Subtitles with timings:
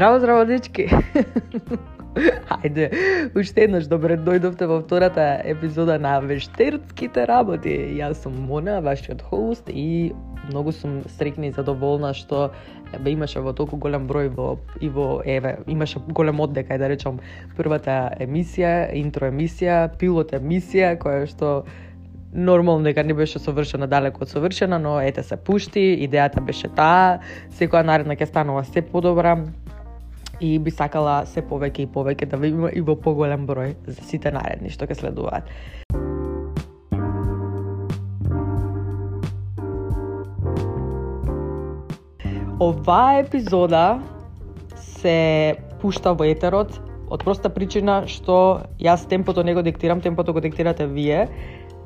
[0.00, 0.88] Здраво, здраво, дечки!
[2.48, 2.86] Хајде,
[3.36, 7.74] уште еднаш добре дојдовте во втората епизода на Вештерските работи.
[7.98, 10.14] Јас сум Мона, вашиот хост и
[10.48, 12.48] многу сум срекна и задоволна што
[12.96, 16.88] бе имаше во толку голем број во и во еве имаше голем оддек ајде да
[16.96, 17.20] речам
[17.60, 21.66] првата емисија, интро емисија, пилот емисија која што
[22.32, 27.20] нормално дека не беше совршена далеко од совршена, но ете се пушти, идејата беше таа,
[27.60, 29.36] секоја наредна ќе станува се подобра
[30.40, 34.04] и би сакала се повеќе и повеќе да ви има и во поголем број за
[34.08, 35.48] сите наредни што ќе следуваат.
[42.60, 44.00] Оваа епизода
[44.76, 46.76] се пушта во етерот
[47.10, 51.26] од проста причина што јас темпото не го диктирам, темпото го диктирате вие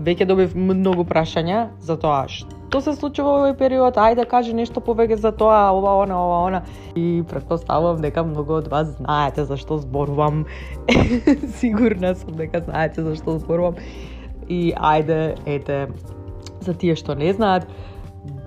[0.00, 2.26] Веќе добив многу прашања за тоа
[2.74, 6.38] што се случува во овој период, ајде кажи нешто повеќе за тоа, ова, она, ова,
[6.48, 6.60] она.
[6.98, 10.42] И предпоставувам дека многу од вас знаете за што зборувам.
[11.60, 13.78] Сигурна сум дека знаете за што зборувам.
[14.48, 15.86] И ајде, ете,
[16.66, 17.70] за тие што не знаат,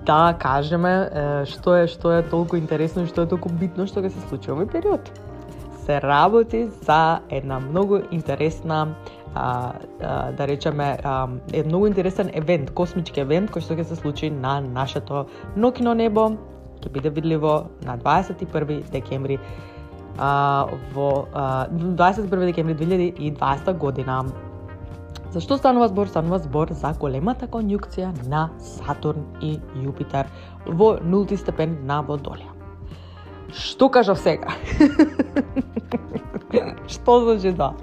[0.04, 0.92] да кажеме
[1.48, 4.52] што е што е толку интересно и што е толку битно што ќе се случи
[4.52, 5.08] во овој период.
[5.88, 8.92] Се работи за една многу интересна
[9.34, 13.96] а, а, да речеме а, е многу интересен евент, космички евент кој што ќе се
[13.96, 15.26] случи на нашето
[15.56, 16.30] нокино небо,
[16.82, 19.38] ќе биде видливо на 21 декември
[20.18, 24.24] а, во а, 21 декември 2020 година.
[25.30, 26.06] Зашто станува збор?
[26.08, 30.30] Станува збор за големата конјукција на Сатурн и Јупитер
[30.66, 32.54] во нулти степен на Водолија.
[33.52, 34.52] Што кажав сега?
[36.94, 37.74] што значи тоа?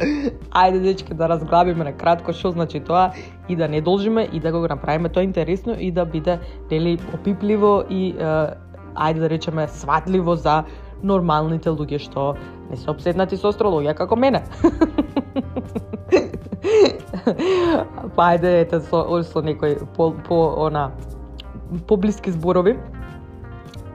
[0.56, 3.12] Ајде дечки да разглабиме на кратко што значи тоа
[3.50, 6.40] и да не должиме и да го направиме тоа интересно и да биде
[6.72, 8.16] нели опипливо и е,
[8.96, 10.64] ајде да речеме сватливо за
[11.04, 12.36] нормалните луѓе што
[12.70, 14.42] не се обседнати со астрологија како мене.
[18.16, 20.92] па ајде ете со, со некој по, по она
[21.88, 22.78] поблиски зборови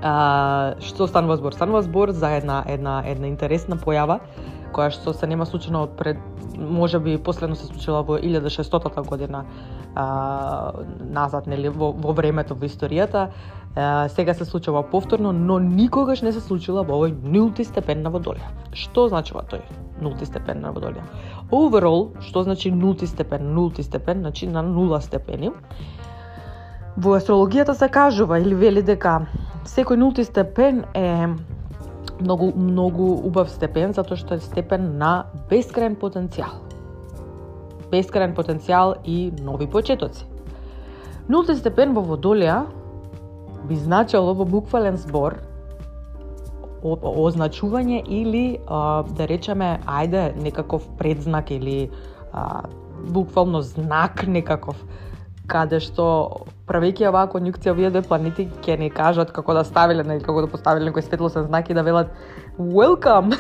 [0.01, 1.53] А, што станува збор?
[1.53, 4.21] Станува збор за една една една интересна појава
[4.73, 6.19] која што се нема случено од пред
[6.59, 9.45] може би последно се случила во 1600 година
[9.95, 13.29] а, назад нели во, во времето во историјата.
[13.77, 18.11] А, сега се случува повторно но никогаш не се случила во овој нулти степен на
[18.11, 19.63] водолија што значува тој
[20.03, 21.07] нулти степен на водолија
[21.51, 25.51] overall што значи нулти степен нулти степен значи на нула степени.
[26.97, 29.21] Во астрологијата се кажува или вели дека
[29.65, 31.29] секој нулти степен е
[32.21, 36.61] многу многу убав степен затоа што е степен на бескраен потенцијал.
[37.91, 40.25] Бескраен потенцијал и нови почетоци.
[41.29, 42.65] Нулти степен во Водолија
[43.69, 45.39] би значело во буквален збор
[46.83, 51.91] означување или а, да речеме ајде некаков предзнак или
[52.33, 52.63] а,
[53.09, 54.77] буквално знак некаков
[55.47, 60.23] каде што правејќи оваа конјукција овие две планети ќе ни кажат како да ставиле или
[60.23, 62.13] како да поставиле некој светлосен знак и да велат
[62.59, 63.35] welcome.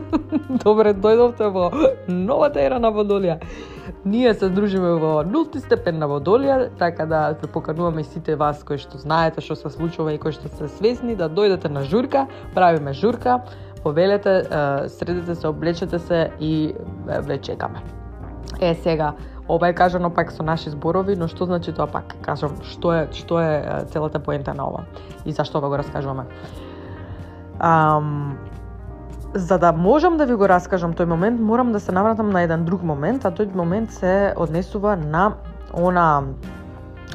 [0.64, 1.70] Добре дојдовте во
[2.08, 3.38] новата ера на Водолија.
[4.04, 8.78] Ние се дружиме во нулти степен на Водолија, така да се покануваме сите вас кои
[8.82, 12.92] што знаете што се случува и кои што се свесни да дојдете на журка, правиме
[12.92, 13.40] журка,
[13.82, 14.42] повелете,
[14.88, 16.74] средете се, облечете се и
[17.06, 17.80] ве чекаме.
[18.60, 19.12] Е сега,
[19.48, 22.16] Ова е кажано пак со наши зборови, но што значи тоа пак?
[22.22, 24.84] Кажам, што е, што е целата поента на ова
[25.24, 26.26] и зашто ова го раскажуваме.
[27.58, 28.38] Ам,
[29.34, 32.64] за да можам да ви го раскажам тој момент, морам да се навратам на еден
[32.64, 35.36] друг момент, а тој момент се однесува на
[35.72, 36.22] она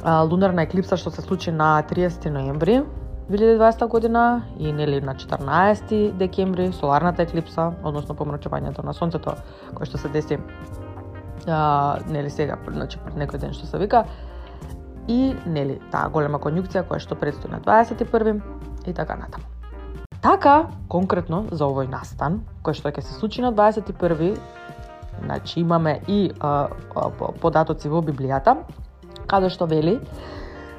[0.04, 2.84] а, лунарна еклипса што се случи на 30 ноември
[3.32, 9.36] 2020 година и нели на 14 декември соларната еклипса, односно помрачувањето на сонцето
[9.76, 10.38] кое што се деси
[11.48, 14.06] а, нели сега, значи пред некој ден што се вика,
[15.08, 18.42] и нели таа голема конјукција која што предстои на 21
[18.86, 19.46] и така натаму.
[20.22, 24.38] Така, конкретно за овој настан, кој што ќе се случи на 21
[25.24, 27.10] значи имаме и а, а,
[27.42, 28.58] податоци во Библијата,
[29.28, 30.00] каде што вели,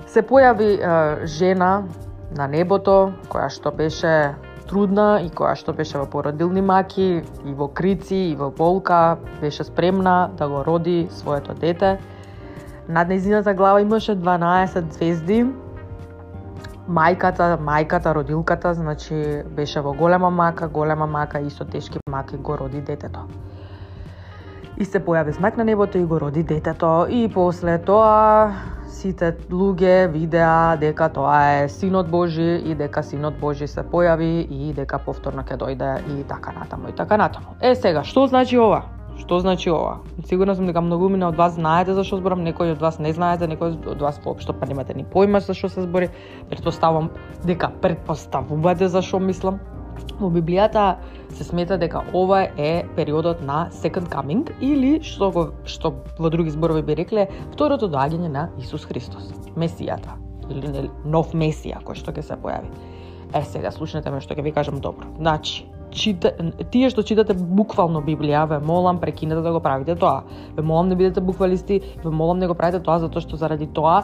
[0.07, 1.85] се појави а, жена
[2.37, 4.35] на небото, која што беше
[4.73, 9.65] трудна и која што беше во породилни маки, и во крици, и во болка, беше
[9.69, 11.99] спремна да го роди своето дете.
[12.89, 15.45] Над незината глава имаше 12 звезди.
[16.89, 22.57] Мајката, мајката, родилката, значи беше во голема мака, голема мака и со тешки маки го
[22.59, 23.29] роди детето.
[24.79, 27.07] И се појави знак на небото и го роди детето.
[27.09, 28.51] И после тоа
[29.03, 34.73] сите луѓе видеа дека тоа е Синот Божи и дека Синот Божи се појави и
[34.77, 37.57] дека повторно ќе дојде и така натаму и така натаму.
[37.61, 38.85] Е сега, што значи ова?
[39.19, 39.99] Што значи ова?
[40.29, 43.47] Сигурно сум дека многумина од вас знаете за што зборам, некои од вас не знаете,
[43.51, 46.09] некои од вас воопшто па немате ни појма за што се збори.
[46.51, 47.11] Претпоставувам
[47.45, 49.61] дека претпоставувате за што мислам.
[50.21, 50.97] Во Библијата
[51.33, 56.53] се смета дека ова е периодот на Second Coming или што го што во други
[56.55, 60.19] зборови би рекле второто доаѓање на Исус Христос, Месијата
[60.51, 62.69] или нов Месија кој што ќе се појави.
[63.35, 65.09] Е сега слушнете ме што ќе ви кажам добро.
[65.17, 66.33] Значи, чита,
[66.71, 70.23] тие што читате буквално Библија, ве молам прекинете да го правите тоа.
[70.57, 74.03] Ве молам не бидете буквалисти, ве молам не го правите тоа затоа што заради тоа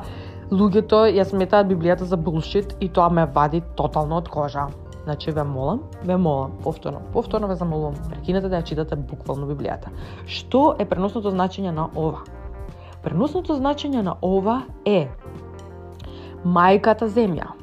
[0.50, 4.68] луѓето ја сметаат Библијата за булшит и тоа ме вади тотално од кожа.
[5.08, 9.88] Значи ве молам, ве молам, повторно, повторно ве замолувам, прекинете да ја читате буквално Библијата.
[10.28, 12.26] Што е преносното значење на ова?
[13.00, 15.08] Преносното значење на ова е
[16.44, 17.56] мајката земја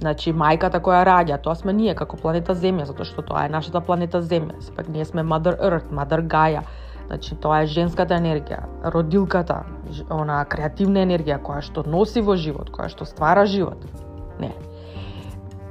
[0.00, 3.80] Значи, мајката која раѓа, тоа сме ние како планета Земја, затоа што тоа е нашата
[3.84, 4.60] планета Земја.
[4.64, 6.62] Сепак ние сме Mother Earth, Mother Gaia.
[7.06, 8.62] Значи, тоа е женската енергија,
[8.94, 9.64] родилката,
[10.14, 13.84] она креативна енергија која што носи во живот, која што ствара живот.
[14.40, 14.52] Не.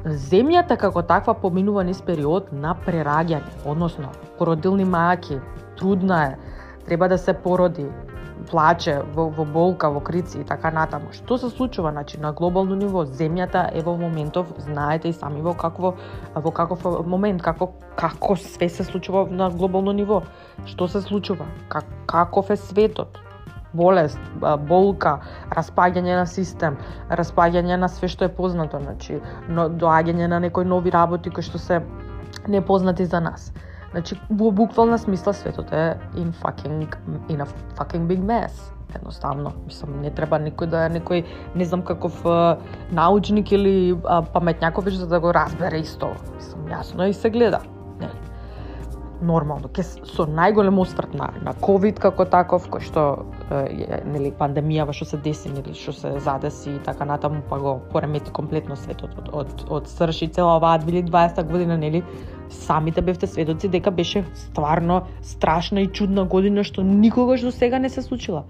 [0.05, 5.41] Земјата како таква поминува низ период на прераѓање, односно породилни мајки,
[5.75, 6.37] трудна е,
[6.85, 7.85] треба да се породи,
[8.47, 11.11] плаче, во, во болка, во крици и така натаму.
[11.11, 13.03] Што се случува значи на глобално ниво?
[13.03, 15.93] Земјата е во моментов, знаете и сами во какво
[16.35, 20.23] во каков момент, како како све се случува на глобално ниво.
[20.65, 21.45] Што се случува?
[21.67, 23.19] Как, каков е светот?
[23.73, 24.19] Болест,
[24.67, 25.19] болка,
[25.53, 26.77] распаѓање на систем,
[27.09, 31.61] распаѓање на све што е познато, значи, но доаѓање на некои нови работи кои што
[31.61, 31.81] се
[32.47, 33.51] непознати за нас.
[33.91, 36.89] Значи, во буквална смисла светот е in fucking,
[37.29, 38.73] in a fucking big mess.
[38.95, 41.25] Едноставно, мислам, не треба никој да е некој,
[41.55, 42.23] не знам каков
[42.91, 46.13] научник или а, паметњаковиш за да го разбере исто.
[46.35, 47.61] Мислам, јасно и се гледа.
[47.99, 48.09] Не.
[49.21, 53.03] Нормално, ке со најголем осврт на, на COVID како таков, кој што
[53.51, 57.73] е, нели пандемијава што се деси, нели што се задеси и така натаму, па го
[57.91, 62.03] поремети комплетно светот од од, од срши цела оваа 2020 година, нели
[62.49, 67.89] самите бевте сведоци дека беше стварно страшна и чудна година што никогаш до сега не
[67.89, 68.43] се случила.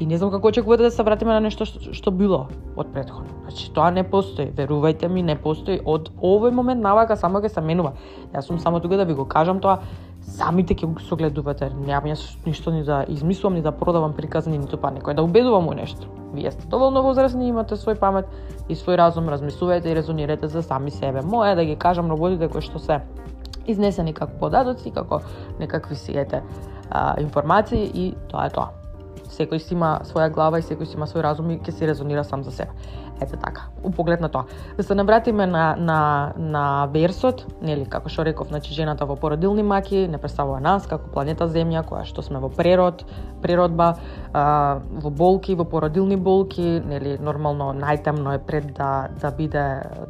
[0.00, 2.46] И не знам како очекувате да се вратиме на нешто што, што било
[2.76, 3.42] од претходно.
[3.42, 7.60] Значи тоа не постои, верувајте ми, не постои од овој момент навака само ќе се
[7.60, 7.92] менува.
[8.32, 9.82] Јас сум само тука да ви го кажам тоа,
[10.22, 11.70] самите ќе го согледувате.
[11.74, 15.68] Немам јас ништо ни да измислувам, ни да продавам приказни, ниту па некој да убедувам
[15.68, 16.08] у нешто.
[16.34, 18.26] Вие сте доволно возрастни, имате свој памет
[18.68, 21.20] и свој разум, размислувајте и резонирате за сами себе.
[21.20, 23.02] Моја да ги кажам работите кои што се
[23.66, 25.20] изнесени како податоци, како
[25.60, 26.42] некакви си ете
[26.90, 28.70] а, информации и тоа е тоа.
[29.32, 32.24] Секој си има своја глава и секој си има свој разум и ќе си резонира
[32.24, 32.72] сам за себе.
[33.20, 34.44] Ето така, у поглед на тоа.
[34.76, 39.62] Да се навратиме на, на, на версот, нели, како што реков, значи жената во породилни
[39.62, 43.04] маки не представува нас како планета Земја, која што сме во прерод,
[43.42, 43.94] природба,
[44.32, 49.66] а, во болки, во породилни болки, нели, нормално најтемно е пред да да биде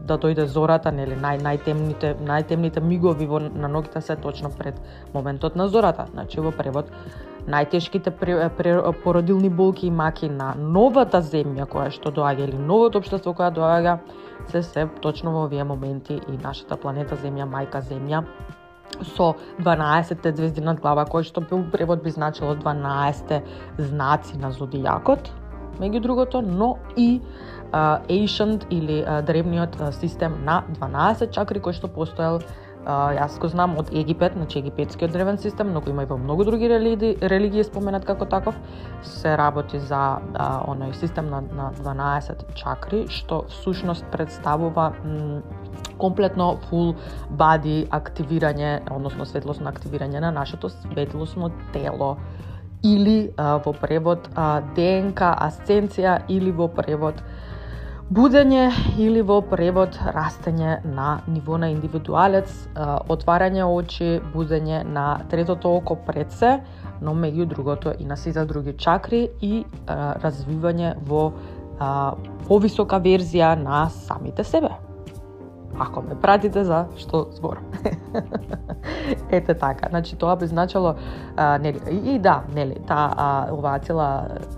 [0.07, 4.81] да дојде зората, нели, нај најтемните најтемните мигови во на ногите се точно пред
[5.15, 6.07] моментот на зората.
[6.13, 6.89] Значи во превод
[7.47, 8.12] најтешките
[9.05, 13.99] породилни болки и маки на новата земја која што доаѓа или новото општество која доаѓа
[14.50, 18.25] се се точно во овие моменти и нашата планета Земја, мајка Земја
[19.03, 23.41] со 12 звезди над глава, кој што по превод би значило 12
[23.79, 25.31] знаци на зодијакот,
[25.81, 27.20] меѓу другото, но и
[27.72, 32.43] uh, ancient или uh, древниот uh, систем на 12 чакри кој што постоел
[32.86, 36.44] Јас го знам од Египет, значи египетскиот древен систем, но го има и во многу
[36.44, 38.56] други религи, религии споменат како таков.
[39.03, 45.43] Се работи за а, оној систем на, на 12 чакри, што всушност представува м,
[45.98, 46.96] комплетно full
[47.31, 52.17] body активирање, односно светлосно активирање на нашето светлосно тело
[52.82, 57.22] или а, во превод а, ДНК асценција или во превод
[58.13, 58.67] будење
[59.01, 62.51] или во превод растење на ниво на индивидуалец,
[63.15, 66.59] отварање очи, будење на третото око пред се,
[67.01, 71.31] но меѓу другото и на сите други чакри и развивање во
[72.49, 74.75] повисока верзија на самите себе
[75.82, 77.65] ако ме пратите за што зборам.
[79.31, 79.89] Ете така.
[79.89, 80.94] Значи тоа би значало
[81.36, 84.08] а, нели и, и да, нели, та а, оваа цела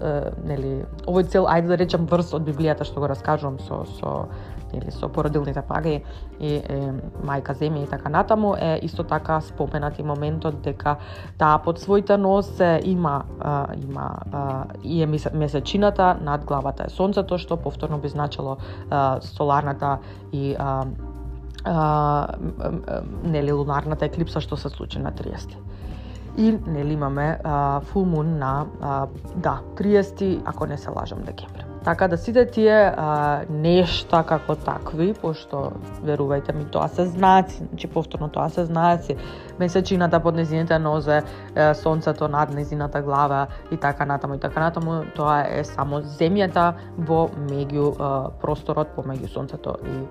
[0.01, 4.27] а, нели овој цел ајде да речам врз од Библијата што го раскажувам со со
[4.75, 6.03] или со породилните паги
[6.41, 6.79] и е,
[7.25, 10.97] мајка земја и така натаму е исто така споменати моментот дека
[11.39, 12.51] таа под своите нос
[12.83, 18.57] има а, има а, и е месечината над главата е сонцето што повторно би значило
[18.91, 19.99] а, соларната
[20.33, 20.85] и а,
[21.65, 22.29] а,
[23.25, 25.57] нели лунарната еклипса што се случи на 30
[26.37, 29.07] и нели имаме а, full moon на а,
[29.37, 31.65] да 30 ако не се лажам декември.
[31.85, 37.87] Така да сите тие а, нешта како такви, пошто верувајте ми тоа се знаци, значи
[37.87, 39.17] повторно тоа се знаци,
[39.59, 41.23] месечината под незините нозе,
[41.55, 46.73] е, сонцето над незината глава и така натаму и така натаму, тоа е само земјата
[46.99, 47.93] во меѓу
[48.41, 50.07] просторот помеѓу сонцето и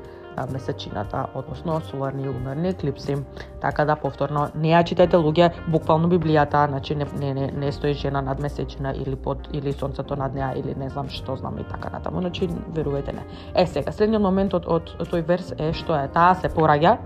[0.51, 3.17] месечината, односно соларни и лунарни еклипси.
[3.61, 7.93] Така да повторно не ја читајте луѓе буквално Библијата, значи не, не, не, не стои
[7.93, 11.63] жена над месечина или под или сонцето над неа или не знам што знам и
[11.63, 13.23] така натаму, значи верувајте не.
[13.55, 16.97] Е сега следниот момент од, од, од тој верс е што е таа се пораѓа,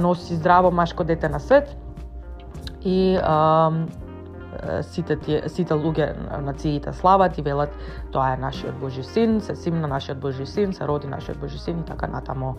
[0.00, 1.76] носи здраво машко дете на свет
[2.84, 3.70] и а,
[4.82, 6.12] сите тие, сите луѓе
[6.44, 7.74] нациите слават и велат
[8.12, 11.80] тоа е нашиот Божи син, се симна нашиот Божи син, се роди нашиот Божи син
[11.80, 12.56] и така натаму.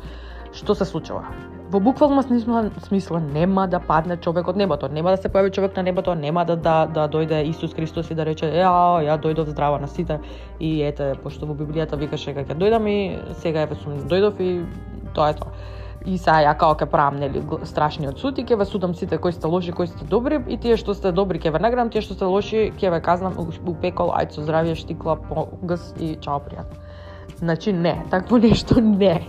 [0.52, 1.24] Што се случува?
[1.72, 5.78] Во буквално смисла, смисла нема да падне човек од небото, нема да се појави човек
[5.78, 9.48] на небото, нема да да, да дојде Исус Христос и да рече ја, ја дојдов
[9.48, 10.20] здрава на сите
[10.60, 13.00] и ете, пошто во Библијата викаше дека ќе дојдам и
[13.40, 14.66] сега еве сум дојдов и
[15.16, 15.56] тоа е тоа
[16.06, 19.32] и са ја као ке правам нели страшниот суд и ќе ве судам сите кои
[19.32, 22.18] сте лоши, кои сте добри и тие што сте добри ќе ве наградам, тие што
[22.18, 25.18] сте лоши ќе ве казнам у пекол, ајде со здравје, штикла,
[25.62, 26.80] гс и чао пријатно.
[27.38, 29.26] Значи не, такво нешто не.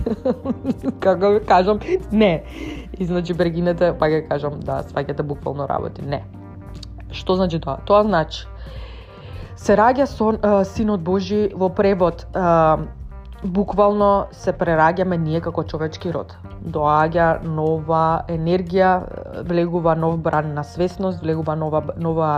[1.00, 1.80] Како ви кажам,
[2.12, 2.44] не.
[2.98, 6.02] И значи прегинете, па ќе кажам да сваќате буквално работи.
[6.02, 6.24] Не.
[7.12, 7.80] Што значи тоа?
[7.84, 8.46] Тоа значи
[9.56, 12.26] се раѓа сон, синот Божи во превод
[13.44, 16.34] буквално се прераѓаме ние како човечки род.
[16.62, 18.92] Доаѓа нова енергија,
[19.48, 22.30] влегува нов бран на свесност, влегува нова нова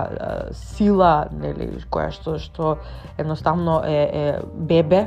[0.53, 2.77] сила, нели, која што што
[3.19, 5.07] едноставно е, е бебе,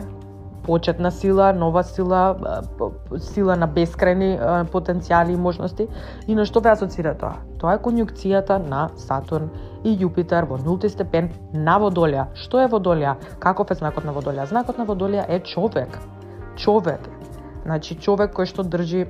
[0.68, 2.22] почетна сила, нова сила,
[3.32, 4.36] сила на бескрајни
[4.72, 5.88] потенцијали и можности.
[6.28, 7.40] И на што ве асоцира тоа?
[7.62, 9.50] Тоа е конјукцијата на Сатурн
[9.84, 12.28] и Јупитер во нулти степен на водолја.
[12.36, 13.16] Што е водолја?
[13.40, 14.46] Каков е знакот на водолја?
[14.52, 15.98] Знакот на водолја е човек.
[16.56, 17.08] Човек.
[17.64, 19.08] Значи човек кој што држи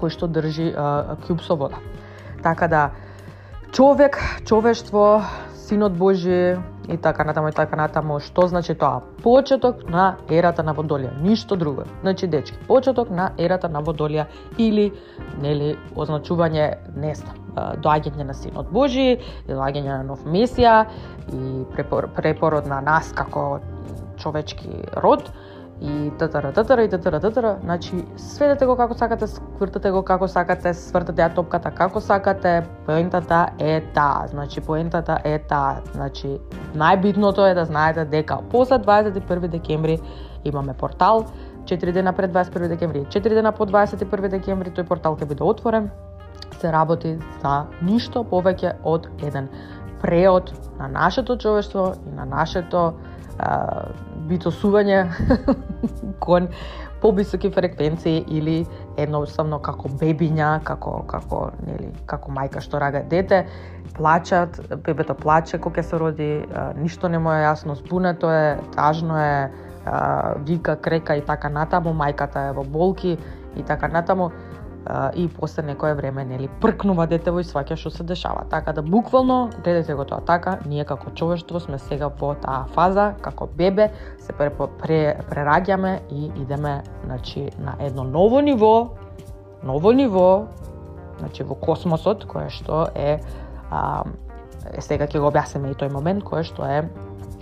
[0.00, 1.76] кој што држи а, кјуб со вода.
[2.42, 2.90] Така да
[3.72, 5.22] човек, човештво,
[5.54, 6.56] синот Божи,
[6.88, 8.20] и така натаму и така натаму.
[8.20, 9.00] Што значи тоа?
[9.22, 11.84] Почеток на ерата на Водолија, ништо друго.
[12.02, 14.26] Значи дечки, почеток на ерата на Водолија
[14.58, 14.92] или
[15.42, 20.84] нели означување неста, доаѓање на синот Божи, доаѓање на нов месија
[21.32, 23.60] и препор, препород на нас како
[24.18, 25.30] човечки род
[25.84, 30.72] и татара татара и татара татара, значи сведете го како сакате, сквртате го како сакате,
[30.74, 36.38] свртате ја топката како сакате, поентата е таа, значи поентата е таа, значи
[36.72, 39.98] најбитното е да знаете дека после 21 декември
[40.44, 41.26] имаме портал,
[41.64, 44.70] 4 дена пред 21 декември, 4 дена по 21 декември.
[44.70, 45.90] Тој портал ќе биде отворен,
[46.60, 49.48] се работи за ништо повеќе од еден
[50.00, 52.92] преод на нашето човештво и на нашето
[54.28, 55.04] битосување
[56.24, 56.48] кон
[57.04, 58.64] повисоки фреквенции или
[58.96, 63.42] едноставно како бебиња, како како нели, како мајка што рага дете,
[63.96, 66.30] плачат, бебето плаче кога се роди,
[66.80, 69.50] ништо не му е јасно, збунето е, тажно е,
[70.48, 73.18] вика, крека и така натаму, мајката е во болки
[73.56, 74.30] и така натаму
[75.14, 78.44] и после некое време нели пркнува детево и сваќа што се дешава.
[78.50, 83.14] Така да буквално гледате го тоа така, ние како човештво сме сега во таа фаза,
[83.22, 88.90] како бебе се пре, пре, прераѓаме и идеме значи на едно ново ниво,
[89.62, 90.44] ново ниво,
[91.18, 93.20] значи во космосот кое што е
[93.70, 94.04] а,
[94.80, 96.84] сега ќе го објасниме и тој момент кое што е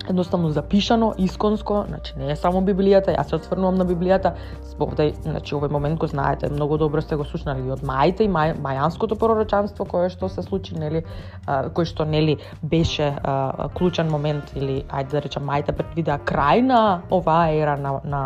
[0.09, 4.35] едноставно запишано, исконско, значи не е само Библијата, јас се отсврнувам на Библијата,
[4.83, 8.31] овде, да значи овој момент го знаете, многу добро сте го слушнали од мајите и
[8.31, 11.05] мај, мајанското пророчанство кое што се случи, нели,
[11.47, 16.67] а, кој што нели беше а, клучен момент или ајде да речам мајта предвидеа крај
[16.67, 18.23] на оваа ера на, на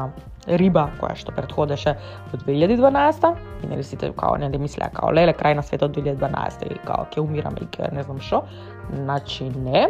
[0.46, 1.96] риба која што предходеше
[2.30, 6.78] во 2012 и нели сите као нели мислеа као леле крај на светот 2012 и
[6.86, 8.44] као ќе умираме и ќе не знам што.
[8.94, 9.88] Значи не,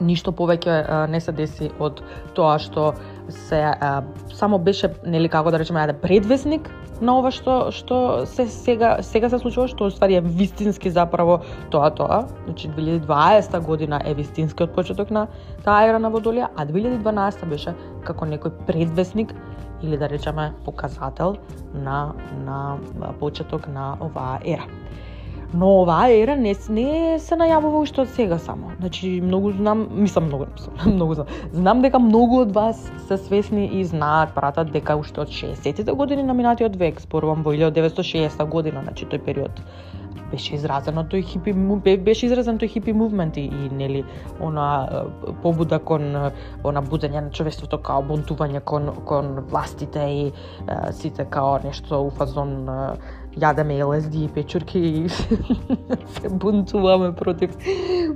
[0.00, 2.02] ништо повеќе не се деси од
[2.34, 2.92] тоа што
[3.28, 4.02] се а,
[4.34, 9.28] само беше нели како да речеме ајде предвесник на ова што што се сега сега
[9.30, 11.40] се случува што ствари е вистински заправо
[11.70, 12.24] тоа тоа.
[12.46, 15.26] Значи 2020 година е вистинскиот почеток на
[15.64, 17.74] таа ера на Водолија, а 2012 беше
[18.04, 19.34] како некој предвесник
[19.82, 21.36] или да речеме показател
[21.74, 22.14] на
[22.44, 22.78] на
[23.20, 24.66] почеток на оваа ера.
[25.54, 28.72] Но оваа ера не, не се најавува уште од сега само.
[28.80, 31.30] Значи, многу знам, мислам многу, мислам, многу знам.
[31.52, 36.22] Знам дека многу од вас се свесни и знаат, пратат дека уште од 60-тите години
[36.22, 39.64] на минатиот век, спорувам во 1960 година, значи тој период
[40.30, 41.52] беше изразено тој хипи
[42.04, 44.04] беше изразен тој хипи мувмент и, и нели
[44.40, 45.06] она
[45.42, 46.04] побуда кон
[46.64, 50.32] она будење на човештвото као бунтување кон кон властите и
[50.92, 52.68] сите као нешто у фазон
[53.36, 55.08] јадеме ЛСД и печурки и
[56.14, 57.56] се бунтуваме против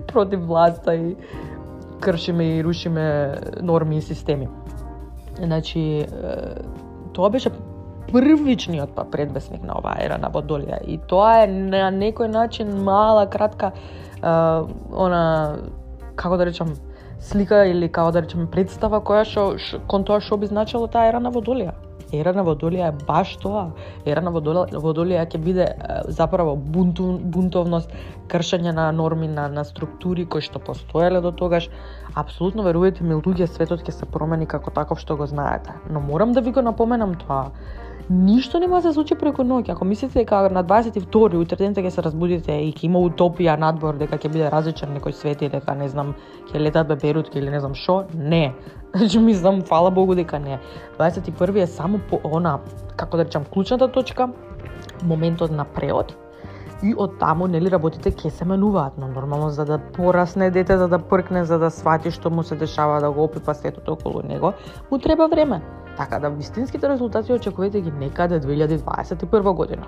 [0.07, 1.17] против власта и
[2.01, 4.49] кршиме и рушиме норми и системи.
[5.39, 6.07] Значи,
[7.13, 7.51] тоа беше
[8.13, 13.27] првичниот па предвесник на оваа ера на Бодолија и тоа е на некој начин мала
[13.31, 13.73] кратка
[14.23, 15.57] она
[16.17, 16.75] како да речам
[17.21, 21.21] слика или како да речем представа која што кон тоа што би значило таа ера
[21.21, 21.73] на Водолија
[22.13, 23.65] ера на Водолија е баш тоа.
[24.07, 25.69] Ера на Водолија, Водолија ќе биде
[26.09, 27.93] заправо бунту, бунтовност,
[28.29, 31.69] кршење на норми, на, на структури кои што постоеле до тогаш.
[32.15, 35.73] Апсолутно верувајте ми, луѓе, светот ќе се промени како таков што го знаете.
[35.91, 37.53] Но морам да ви го напоменам тоа
[38.11, 39.71] ништо нема да се случи преку ноќ.
[39.73, 44.19] Ако мислите дека на 22 утредента ќе се разбудите и ќе има утопија надвор дека
[44.19, 46.15] ќе биде различен некој свет и дека не знам
[46.53, 48.53] ќе летат беберутки или не знам што, не.
[48.95, 50.61] Значи мислам фала Богу дека не.
[50.99, 52.59] 21 е само по она
[52.97, 54.29] како да речам клучната точка,
[55.03, 56.17] моментот на преод
[56.83, 60.89] и од таму нели работите ќе се менуваат, но нормално за да порасне дете, за
[60.89, 64.53] да пркне, за да свати што му се дешава, да го опипа светот околу него,
[64.91, 65.63] му треба време.
[65.97, 69.87] Така да вистинските резултати очекувате ги некаде 2021 година.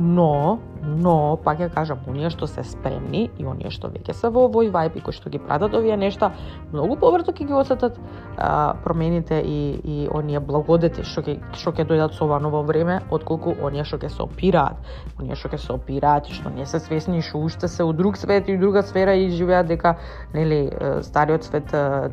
[0.00, 4.46] Но, но, пак ја кажам, оние што се спремни и оние што веќе се во
[4.46, 6.30] овој вајб и кои што ги пратат овие нешта,
[6.72, 7.98] многу побрзо ќе ги осетат
[8.36, 13.00] а, промените и, и оние благодети што ќе што ќе дојдат со ова ново време,
[13.10, 14.78] отколку оние што ќе се опираат.
[15.18, 18.16] Оние што ќе се опираат и што не се свесни што уште се у друг
[18.16, 19.96] свет и у друга сфера и живеат дека
[20.34, 20.70] нели
[21.02, 21.66] стариот свет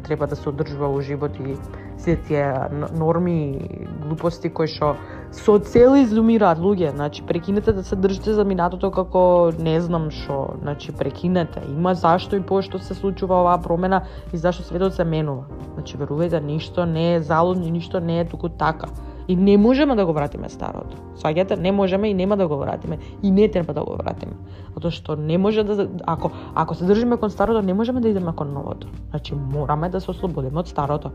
[0.04, 1.58] треба да се одржува во живот и
[1.98, 4.96] сите тие норми и глупости кои што
[5.34, 10.54] со цел изумираат луѓе, значи прекинете да се држите за минатото како не знам што,
[10.62, 11.64] значи прекинете.
[11.74, 15.50] Има зашто и пошто се случува оваа промена и зашто светот се менува.
[15.74, 18.88] Значи верувајте, ништо не е залудно, ништо не е туку така.
[19.28, 20.98] И не можеме да го вратиме старото.
[21.18, 22.98] Сваѓате, не можеме и нема да го вратиме.
[23.24, 24.34] И не треба да го вратиме.
[24.76, 28.36] Затоа што не може да ако ако се држиме кон старото, не можеме да идеме
[28.36, 28.88] кон новото.
[29.10, 31.12] Значи мораме да се ослободиме од старото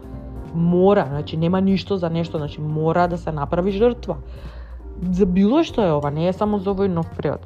[0.54, 4.16] мора, значи нема ништо за нешто, значи мора да се направи жртва.
[5.12, 7.44] За било што е ова, не е само за овој нов период.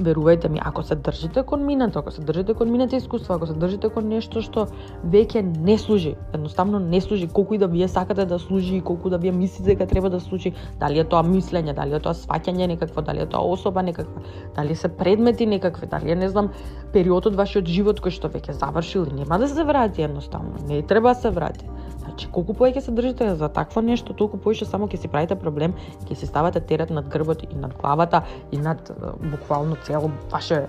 [0.00, 3.52] Верувајте ми, ако се држите кон минато, ако се држите кон минати искуства, ако се
[3.52, 4.66] држите кон нешто што
[5.04, 9.10] веќе не служи, едноставно не служи, колку и да вие сакате да служи и колку
[9.10, 12.66] да вие мислите дека треба да служи, дали е тоа мислење, дали е тоа сваќање
[12.72, 14.22] некакво, дали е тоа особа некаква,
[14.56, 16.48] дали се предмети некакви, дали е не знам
[16.92, 21.14] периодот вашиот живот кој што веќе завршил и нема да се врати едноставно, не треба
[21.14, 21.68] да се врати.
[22.10, 25.76] Значи, колку повеќе се држите за такво нешто, толку повеќе само ќе си правите проблем,
[26.08, 28.90] ќе си ставате терет над грбот и над главата и над
[29.30, 30.66] буквално цело ваше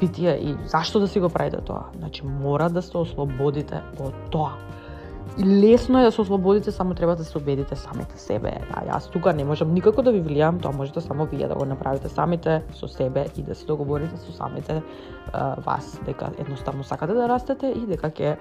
[0.00, 1.84] битие и зашто да си го правите тоа?
[1.98, 4.58] Значи, мора да се ослободите од тоа.
[5.38, 8.58] И лесно е да се ослободите, само треба да се убедите самите себе.
[8.74, 11.64] А јас тука не можам никако да ви влијам, тоа можете само вие да го
[11.64, 14.82] направите самите со себе и да се договорите со самите
[15.32, 18.36] а, вас дека едноставно сакате да растете и дека ќе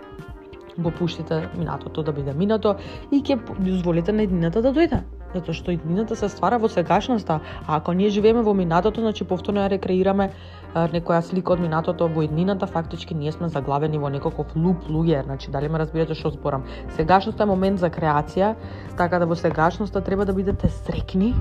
[0.77, 2.75] го пуштите минатото да биде минато
[3.11, 5.01] и ќе дозволите на иднината да дојде.
[5.33, 9.61] Затоа што иднината се ствара во сегашноста, а ако ние живееме во минатото, значи повторно
[9.63, 10.31] ја рекреираме
[10.75, 15.51] некоја слика од минатото во иднината, фактички ние сме заглавени во некаков луп луѓе, значи
[15.51, 16.63] дали ме разбирате што зборам.
[16.95, 18.55] Сегашноста е момент за креација,
[18.97, 21.33] така да во сегашноста треба да бидете срекни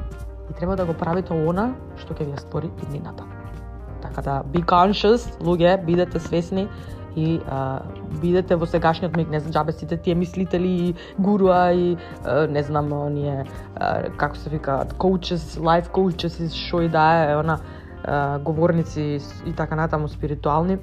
[0.51, 3.25] и треба да го правите она што ќе ви створи иднината.
[4.03, 6.69] Така да be conscious, луѓе, бидете свесни
[7.17, 7.83] и а,
[8.23, 12.63] бидете во сегашниот миг, не знам, джабе сите тие мислители и гуруа и а, не
[12.63, 13.47] знам, оние,
[13.77, 17.59] а, како се вика, коучес, лайф коучес и шо и да е, она,
[18.05, 20.79] а, говорници и така натаму спиритуални,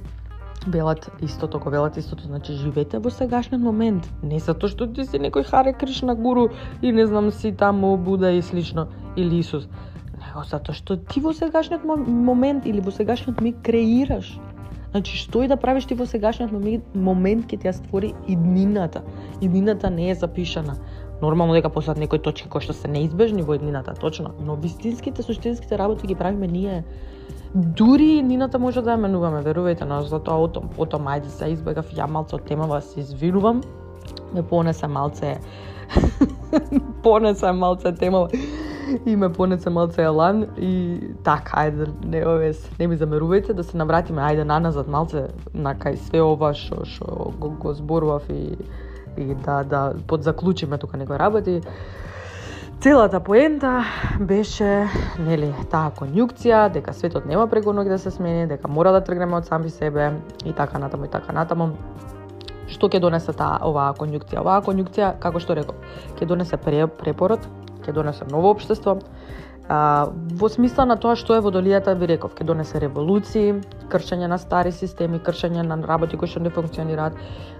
[0.66, 5.20] велат истото, го велат истото, значи живете во сегашниот момент, не затоа што ти си
[5.22, 6.48] некој Харе Кришна гуру
[6.82, 9.68] и не знам си таму Буда и слично или Исус,
[10.38, 14.38] него затоа што ти во сегашниот момент или во сегашниот миг креираш.
[14.90, 16.52] Значи, што и да правиш ти во сегашниот
[16.94, 19.02] момент ќе ти ја створи иднината.
[19.40, 20.78] Иднината не е запишана.
[21.22, 25.78] Нормално дека постојат некои точки кои што се неизбежни во иднината, точно, но вистинските, суштинските
[25.78, 26.84] работи ги правиме ние.
[27.54, 32.06] Дури иднината може да ја менуваме, верувајте, но затоа отом, отом ајде се избегав ја
[32.06, 35.36] малце од темава, се извинувам, да ме понесе малце
[37.02, 38.28] понесе малце темава
[39.06, 43.76] и ме понесе малце елан и така, ајде, не, овес, не ми замерувајте, да се
[43.76, 48.56] навратиме, ајде, наназад малце на кај све ова што, што го, го зборував и,
[49.16, 51.60] и да, да подзаклучиме тука некој работи.
[52.80, 53.82] Целата поента
[54.20, 54.86] беше,
[55.18, 59.40] нели, таа конјукција, дека светот нема преку ноги да се смени, дека мора да тргнеме
[59.40, 60.12] од сами себе
[60.44, 61.72] и така натаму и така натаму.
[62.68, 64.44] Што ќе донесе таа оваа конјукција?
[64.44, 65.74] Оваа конјукција, како што реков,
[66.20, 67.48] ќе донесе препород,
[67.88, 68.98] ќе донесе ново општество,
[69.68, 70.08] А,
[70.40, 73.58] во смисла на тоа што е водолијата, ви реков, ќе донесе револуции,
[73.92, 77.18] кршење на стари системи, кршење на работи кои што не функционираат.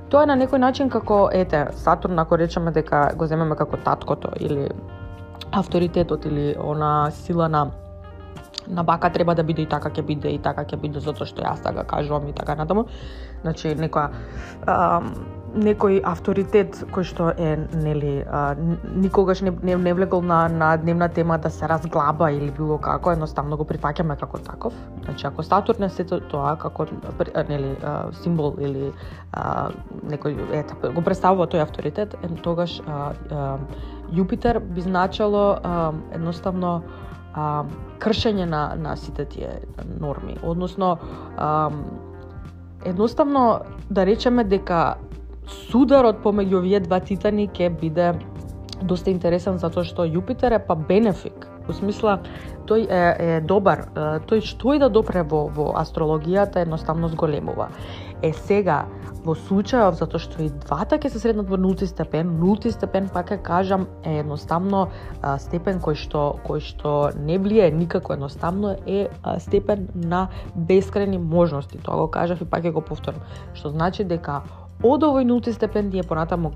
[0.09, 4.33] Тоа е на некој начин како, ете, Сатурн, ако речеме дека го земеме како таткото
[4.41, 4.71] или
[5.53, 7.71] авторитетот или она сила на
[8.69, 11.43] на бака треба да биде и така ќе биде и така ќе биде затоа што
[11.43, 12.85] јас така кажувам и така натаму.
[13.43, 14.11] Значи некоја
[15.57, 18.55] некој авторитет кој што е нели а,
[18.95, 23.13] никогаш не, не, не влегол на на дневна тема да се разглаба или било како,
[23.13, 24.75] едноставно го прифаќаме како таков.
[25.05, 26.87] Значи ако Сатурн е сето тоа како
[27.49, 28.93] нели а, символ или
[29.33, 29.71] а,
[30.05, 33.59] некој ета го представува тој авторитет, е, тогаш а, а,
[34.13, 36.83] Јупитер би значало а, едноставно
[37.35, 37.65] а,
[38.01, 39.61] кршење на, на сите тие
[40.01, 40.39] норми.
[40.43, 40.97] Односно,
[41.37, 41.71] а,
[42.85, 44.97] едноставно да речеме дека
[45.49, 48.13] сударот помеѓу овие два титани ќе биде
[48.83, 51.49] доста интересен затоа што Јупитер е па бенефик.
[51.67, 52.19] Во смисла,
[52.69, 53.89] тој е, е добар.
[54.29, 57.69] Тој што и да допре во, во астрологијата едноставно зголемува.
[58.25, 58.87] Е сега,
[59.27, 63.35] во случајов, затоа што и двата ќе се среднат во нулти степен, нулти степен, пак
[63.35, 64.87] ќе кажам, е едноставно
[65.43, 69.09] степен кој што, кој што не влие никако едноставно, е
[69.45, 71.83] степен на бескрајни можности.
[71.85, 73.21] Тоа го кажав и пак ќе го повторам.
[73.53, 74.41] Што значи дека
[74.83, 76.53] од овој нулти степен ние понатаму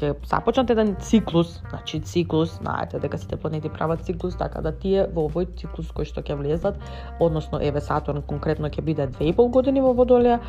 [0.00, 5.04] ќе започнат еден циклус, значи циклус, знаете дека сите планети прават циклус, така да тие
[5.14, 6.80] во овој циклус кој што ќе влезат,
[7.20, 10.40] односно еве Сатурн конкретно ќе биде 2,5 години во Водолија,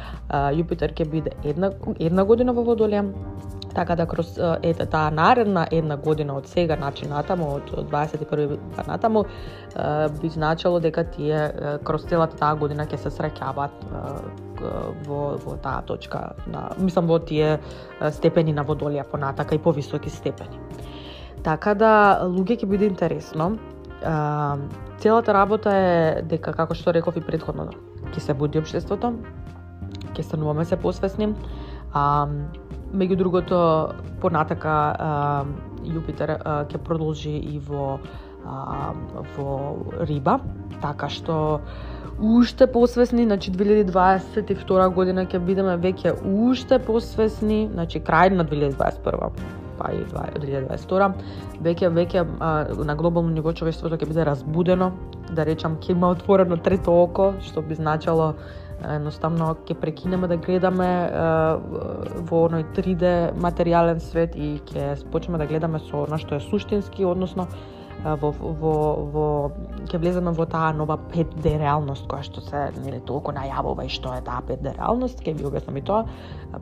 [0.57, 3.03] Јупитер ќе биде една една година во Водолија,
[3.75, 8.83] така да кроз ете таа наредна една година од сега начин натаму од 21 па
[8.87, 9.25] натаму
[10.21, 11.51] би значило дека тие
[11.83, 13.85] кроз целата таа година ќе се среќаваат
[15.07, 17.59] во, во таа точка, на, мислам во тие
[18.11, 20.59] степени на водолија понатака и повисоки степени.
[21.43, 23.57] Така да, луѓе ќе биде интересно.
[24.99, 27.69] Целата работа е дека, како што реков и предходно,
[28.13, 29.13] ќе се буди обштеството,
[30.13, 31.33] ќе стануваме се посвесни.
[31.93, 32.27] А,
[32.93, 33.59] меѓу другото,
[34.21, 35.11] понатака а,
[35.83, 37.97] Јупитер а, ќе продолжи и во
[38.45, 38.93] а,
[39.35, 39.57] во
[40.07, 40.39] Риба,
[40.81, 41.61] така што
[42.19, 49.89] уште посвесни, значи 2022 година ќе бидеме веќе уште посвесни, значи крај на 2021 па
[49.91, 51.11] и 2022
[51.65, 52.23] веќе веќе
[52.85, 54.91] на глобално ниво човештвото ќе биде разбудено,
[55.31, 58.33] да речам ќе има отворено трето око, што би значало
[58.81, 60.89] едноставно ќе прекинеме да гледаме
[62.29, 67.05] во оној 3D материјален свет и ќе почнеме да гледаме со она што е суштински,
[67.05, 67.47] односно
[68.03, 68.75] во, во,
[69.13, 69.27] во
[69.87, 74.15] ќе влеземе во таа нова 5D реалност која што се нели толку најавува и што
[74.17, 76.03] е таа 5D реалност, ќе ви објаснам и тоа.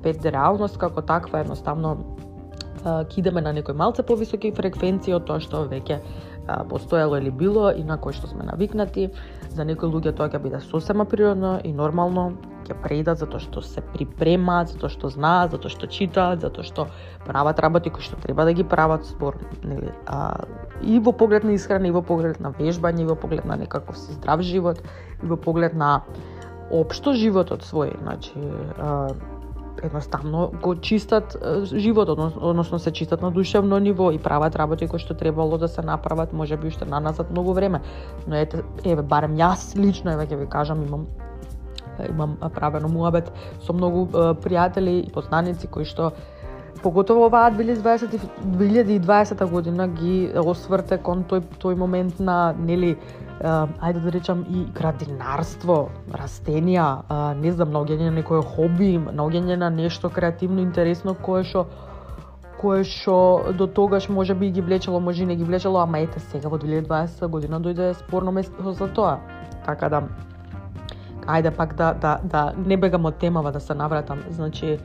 [0.04, 1.96] 5D реалност како таква едноставно
[2.84, 6.00] ќе идеме на некои малце повисоки фреквенции од тоа што веќе
[6.70, 9.10] постоело или било и на кој што сме навикнати.
[9.50, 12.38] За некои луѓе тоа ќе биде сосема природно и нормално,
[12.68, 16.88] ќе преидат затоа што се припремаат, затоа што знаат, затоа што читаат, затоа што
[17.26, 20.46] прават работи кои што треба да ги прават збор, нели, а,
[20.82, 23.98] и во поглед на исхрана, и во поглед на вежбање, и во поглед на некаков
[23.98, 24.82] си здрав живот,
[25.24, 26.04] и во поглед на
[26.72, 28.34] општо животот свој, значи,
[28.78, 29.12] а,
[29.84, 35.14] едноставно го чистат животот, односно се чистат на душевно ниво и прават работи кои што
[35.14, 37.82] требало да се направат, може би уште наназад многу време.
[38.28, 41.08] Но ете, еве, барем јас лично, еве ќе ви кажам, имам
[42.10, 44.06] имам правено муабет со многу
[44.42, 46.12] пријатели и познаници кои што
[46.84, 48.20] поготово оваа 2020
[48.58, 52.98] 2020 година ги осврте кон тој тој момент на нели
[53.42, 60.10] ајде да речам и градинарство, растенија, не знам, наоѓање на некое хоби, наоѓање на нешто
[60.10, 61.66] креативно интересно кое што
[62.62, 66.20] кое што до тогаш може би ги влечело, може и не ги влечело, ама ете
[66.20, 69.18] сега во 2020 година дојде спорно место за тоа.
[69.66, 70.04] Така да
[71.26, 74.22] ајде пак да, да, да не бегам од темава да се навратам.
[74.30, 74.78] Значи,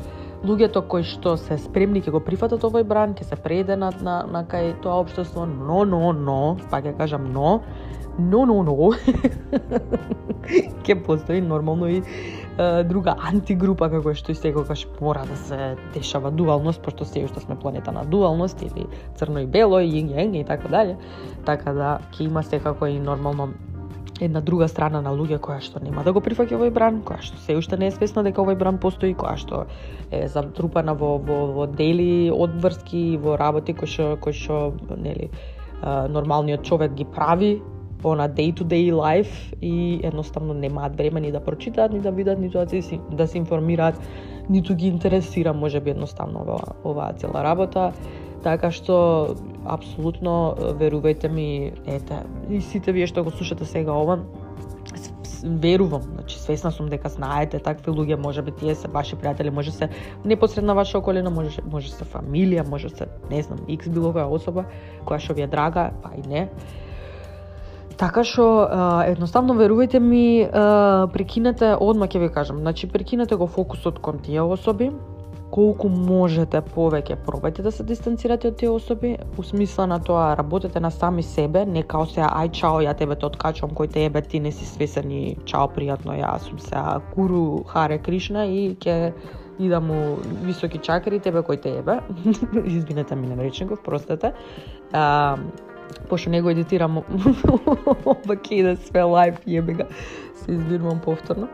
[0.45, 4.45] луѓето кои што се спремни ќе го прифатат овој бран, ќе се преде на, на,
[4.49, 7.61] кај тоа општество, но, но, но, пак ја кажам но,
[8.19, 8.93] но, но, но,
[10.87, 12.03] ќе постои нормално и
[12.89, 17.59] друга антигрупа како што и секогаш мора да се дешава дуалност, пошто се уште сме
[17.59, 20.97] планета на дуалност или црно и бело и јинг јенг и така дале.
[21.45, 23.53] Така да ќе има секако и нормално
[24.21, 27.37] една друга страна на луѓе која што нема да го прифаќа овој бран, која што
[27.45, 29.67] се уште не е свесна дека овој бран постои, која што
[30.11, 35.29] е затрупана во во, во дели одврски, во работи кои што кои што нели
[35.85, 37.61] нормалниот човек ги прави
[38.05, 42.39] она day to day life и едноставно немаат време ни да прочитаат, ни да видат,
[42.39, 44.01] ниту да се, да се информираат,
[44.51, 47.93] ниту ги интересира можеби едноставно оваа, оваа цела работа.
[48.43, 54.21] Така што апсолутно верувајте ми, ете, и сите вие што го слушате сега ова,
[55.43, 59.73] верувам, значи свесна сум дека знаете такви луѓе, може би тие се ваши пријатели, може
[59.73, 59.89] се
[60.25, 64.65] непосредна ваша околина, може може се фамилија, може се не знам, X било која особа
[65.07, 66.49] која што ви е драга, па и не.
[67.97, 68.47] Така што
[69.09, 70.45] едноставно верувајте ми,
[71.13, 74.91] прекинете, одма ќе ви кажам, значи прекинете го фокусот кон тие особи,
[75.51, 80.81] колку можете повеќе пробајте да се дистанцирате од тие особи, у смисла на тоа работете
[80.81, 84.23] на сами себе, не као се ај чао ја тебе те откачувам кој те ебе
[84.23, 89.15] ти не си свесен и чао пријатно ја сум се Куру Харе Кришна и ќе
[89.59, 92.01] и да му високи чакри тебе кој те ебе.
[92.67, 94.33] Извинете ми на речников, простете.
[94.93, 95.37] А,
[96.01, 96.99] пошто не го едитирам
[98.07, 99.87] ова ке да све лайф јебега
[100.35, 101.49] се избирувам повторно.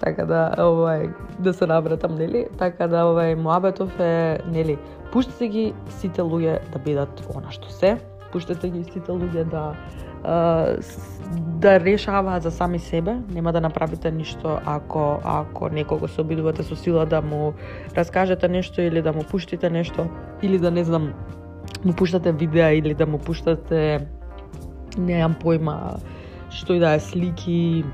[0.00, 2.46] Така да овај да се навратам нели?
[2.58, 4.78] Така да овај муабетов е нели
[5.12, 5.64] пуштите ги
[6.00, 7.98] сите луѓе да бидат она што се
[8.32, 9.74] пуштете ги сите луѓе да
[11.62, 16.76] да решаваат за сами себе, нема да направите ништо ако ако некого се обидувате со
[16.76, 17.54] сила да му
[17.96, 20.06] раскажете нешто или да му пуштите нешто.
[20.42, 21.12] Или да не знам
[21.84, 24.06] му пуштате видеа или да му пуштате
[24.98, 25.98] неам појма
[26.52, 27.84] што и да е слики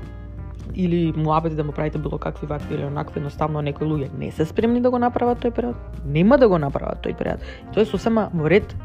[0.75, 4.31] или му абети да му правите било какви вакви или онакви, едноставно некои луѓе не
[4.31, 5.75] се спремни да го направат тој период,
[6.05, 7.41] нема да го направат тој период.
[7.41, 8.75] И тоа е сосема во ред.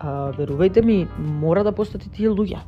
[0.00, 2.60] А, верувајте ми, мора да постати тие луѓе.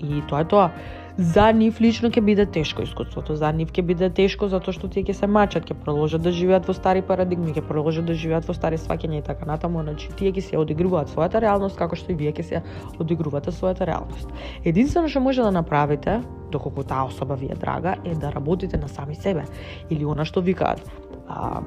[0.00, 0.70] И тоа е тоа
[1.16, 5.04] за нив лично ќе биде тешко искуството, за нив ќе биде тешко затоа што тие
[5.04, 8.56] ќе се мачат, ќе продолжат да живеат во стари парадигми, ќе продолжат да живеат во
[8.56, 12.18] стари сваќања и така натаму, значи тие ќе се одигруваат својата реалност како што и
[12.18, 12.62] вие ќе се
[12.98, 14.32] одигрувате својата реалност.
[14.64, 16.20] Единствено што може да направите,
[16.50, 19.44] доколку таа особа ви е драга, е да работите на сами себе
[19.90, 20.80] или она што викаат.
[21.28, 21.60] А,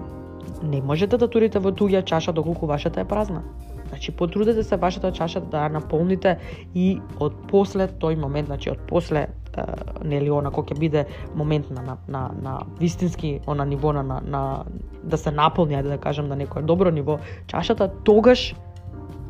[0.64, 3.44] не можете да турите во туѓа чаша доколку вашата е празна.
[3.96, 6.34] Значи, потрудете се вашата чаша да ја наполните
[6.76, 9.30] и од после тој момент, значи од после
[10.04, 14.20] нели она кој ќе биде момент на на на, на вистински она ниво на, на,
[14.20, 14.66] на
[15.04, 18.56] да се наполни, да кажам на некое добро ниво чашата, тогаш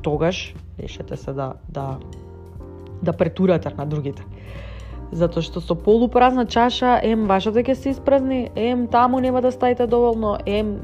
[0.01, 1.99] тогаш решете се да да
[3.03, 4.25] да претурате на другите.
[5.11, 9.85] Затоа што со полупразна чаша, ем вашата ќе се испразни, ем таму нема да стаите
[9.85, 10.81] доволно, ем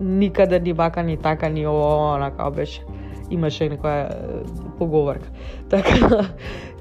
[0.00, 2.82] никаде ни вака, ни така, ни ово, онака беше
[3.30, 4.10] имаше некоја
[4.78, 5.28] поговорка.
[5.70, 6.26] Така,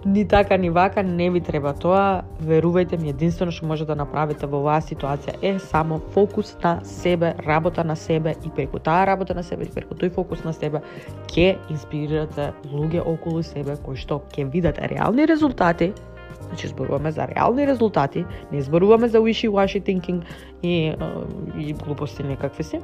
[0.06, 2.24] ни така, ни вака, не ви треба тоа.
[2.44, 7.34] Верувајте ми, единствено што може да направите во оваа ситуација е само фокус на себе,
[7.48, 10.82] работа на себе и преку таа работа на себе и преку тој фокус на себе
[11.28, 15.94] ќе инспирирате луѓе околу себе кои што ќе видат реални резултати
[16.50, 20.22] Значи зборуваме за реални резултати, не зборуваме за wishy-washy thinking
[20.64, 20.94] и,
[21.58, 22.80] и глупости некакви си.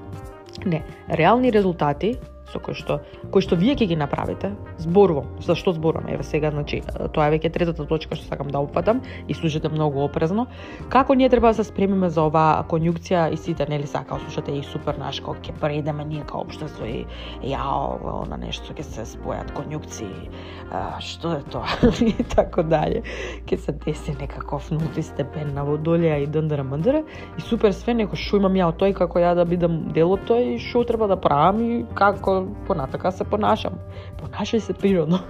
[0.66, 2.16] Не, реални резултати
[2.52, 3.00] со кој што
[3.34, 6.82] кој што вие ќе ги направите, зборувам, за што зборувам, еве сега, значи,
[7.14, 10.48] тоа е веќе третата точка што сакам да опфатам и слушате многу опрезно.
[10.90, 14.64] Како ние треба да се спремиме за оваа конјукција и сите нели сака слушате и
[14.64, 17.06] супер наш како ќе предеме ние као општество и
[17.44, 20.30] јао, на нешто ќе се спојат конјукции,
[20.72, 21.68] а, што е тоа
[22.06, 23.02] и така дале.
[23.50, 27.04] Ќе се деси некаков нулти степен на водолеја и дндра мндра
[27.38, 30.58] и супер све некој што имам ја тој како ја да бидам дел од тој
[30.62, 32.35] што треба да правам и како
[32.68, 33.80] понатака се понашам.
[34.22, 35.20] Понашај се природно.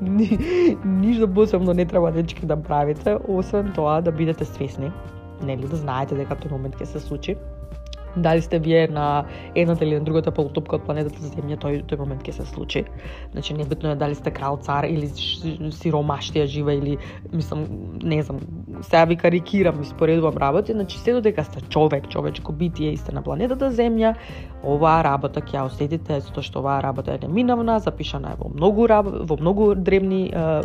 [0.00, 0.38] Ни,
[0.84, 4.92] ништо посебно не треба дечки да правите, освен тоа да бидете свесни,
[5.42, 7.34] нели да знаете дека тој момент ќе се случи
[8.16, 12.22] дали сте вие на едната или на другата полутопка од планетата Земја, тој тој момент
[12.26, 12.84] ќе се случи.
[13.32, 16.98] Значи небитно е дали сте крал, цар или сиромаштија жива или
[17.32, 17.66] мислам
[18.02, 18.40] не знам,
[18.82, 23.22] сега ви карикирам, споредувам работи, значи се додека сте човек, човечко битие и сте на
[23.22, 24.14] планетата Земја,
[24.62, 28.86] оваа работа ќе ја осетите затоа што оваа работа е неминавна, запишана е во многу
[28.88, 30.62] во многу древни е,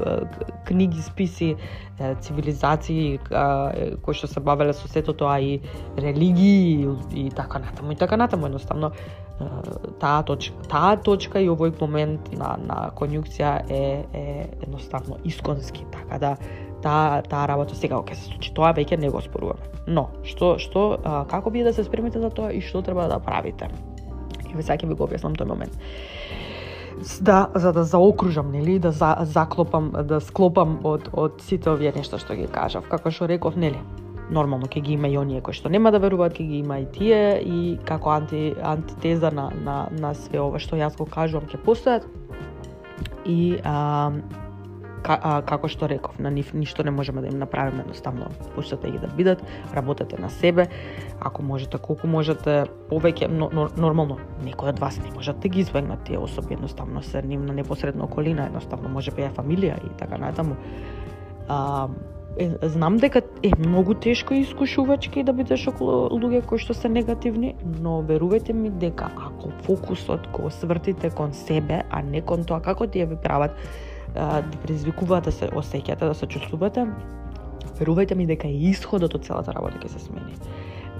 [0.65, 1.55] книги, списи,
[1.99, 5.59] е, цивилизации е, кои што се бавеле со сето тоа и
[5.97, 8.91] религии и така натаму и така натаму едноставно
[9.99, 16.19] таа точка, таа точка и овој момент на на конјукција е е едноставно исконски, така
[16.19, 16.35] да
[16.81, 18.53] таа таа работа сега ќе се случи.
[18.53, 19.61] Тоа веќе не го споруваме.
[19.87, 23.69] Но што што како вие да се спремите за тоа и што треба да правите?
[24.49, 25.79] И сега да ќе ви го објаснам тој момент
[27.21, 32.19] да за да заокружам нели да за, заклопам да склопам од од сите овие нешта
[32.19, 33.79] што ги кажав како што реков нели
[34.31, 36.85] нормално ќе ги има и оние кои што нема да веруваат, ќе ги има и
[36.85, 41.59] тие и како анти антитеза на на на све ова што јас го кажувам ќе
[41.63, 42.07] постојат.
[43.25, 44.11] И а,
[45.03, 48.91] ка, а, како што реков, на нив ништо не можеме да им направиме, едноставно пуштате
[48.91, 49.43] ги да бидат,
[49.75, 50.67] работете на себе,
[51.19, 55.63] ако можете, колку можете, повеќе, но, но, нормално, некој од вас не можат да ги
[55.63, 60.17] избегнат тие особи, едноставно се нивна непосредна околина, едноставно може би е фамилија и така
[60.17, 60.55] натаму.
[61.47, 61.87] А,
[62.37, 66.89] е, знам дека е многу тешко и искушувачки да бидеш околу луѓе кои што се
[66.89, 72.61] негативни, но верувајте ми дека ако фокусот го свртите кон себе, а не кон тоа
[72.61, 73.57] како тие ви прават
[74.13, 76.87] да предизвикуваат да се осеќате, да се чувствувате,
[77.79, 80.37] верувајте ми дека и исходот од целата работа ќе се смени.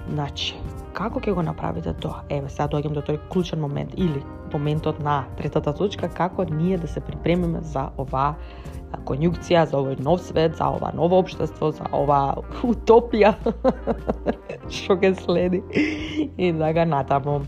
[0.08, 0.54] Значи,
[0.92, 2.22] како ќе го направите тоа?
[2.28, 4.20] Еве, сега доаѓам до тој клучен момент или
[4.52, 8.34] моментот на третата точка како ние да се припремиме за оваа
[9.08, 12.36] конјукција, за овој нов свет, за ова ново општество, за ова
[12.70, 13.34] утопија
[14.76, 15.62] што ќе следи
[16.36, 17.42] и така натаму.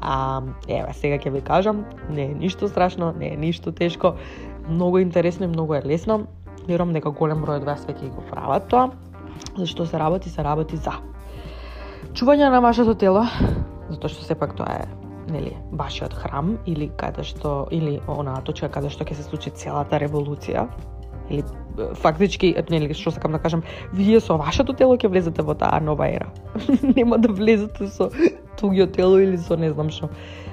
[0.00, 4.14] А, еве, сега ќе ви кажам, не е ништо страшно, не е ништо тешко,
[4.68, 6.26] многу интересно и многу е лесно.
[6.68, 8.90] Верувам дека голем број од вас веќе го прават тоа,
[9.56, 10.94] зашто се работи, се работи за.
[12.14, 13.26] Чување на вашето тело,
[13.90, 14.86] затоа што сепак тоа е
[15.28, 20.00] нели вашиот храм или каде што или онаа точка каде што ќе се случи целата
[20.00, 20.66] револуција
[21.28, 21.44] или
[22.00, 26.08] фактички нели што сакам да кажам вие со вашето тело ќе влезете во таа нова
[26.08, 26.32] ера
[26.96, 28.10] нема да влезете со
[28.60, 30.10] туѓо тело или со не знам што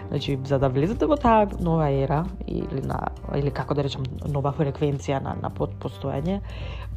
[0.10, 4.52] Значи, за да влезете во таа нова ера или на или како да речам нова
[4.54, 6.41] фреквенција на на постоење,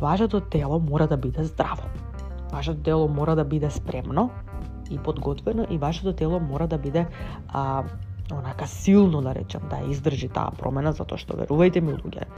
[0.00, 1.88] вашето тело мора да биде здраво.
[2.52, 4.30] Вашето тело мора да биде спремно
[4.90, 7.06] и подготвено и вашето тело мора да биде
[7.48, 7.84] а,
[8.32, 12.28] онака силно да речам да издржи таа промена затоа што верувајте ми луѓе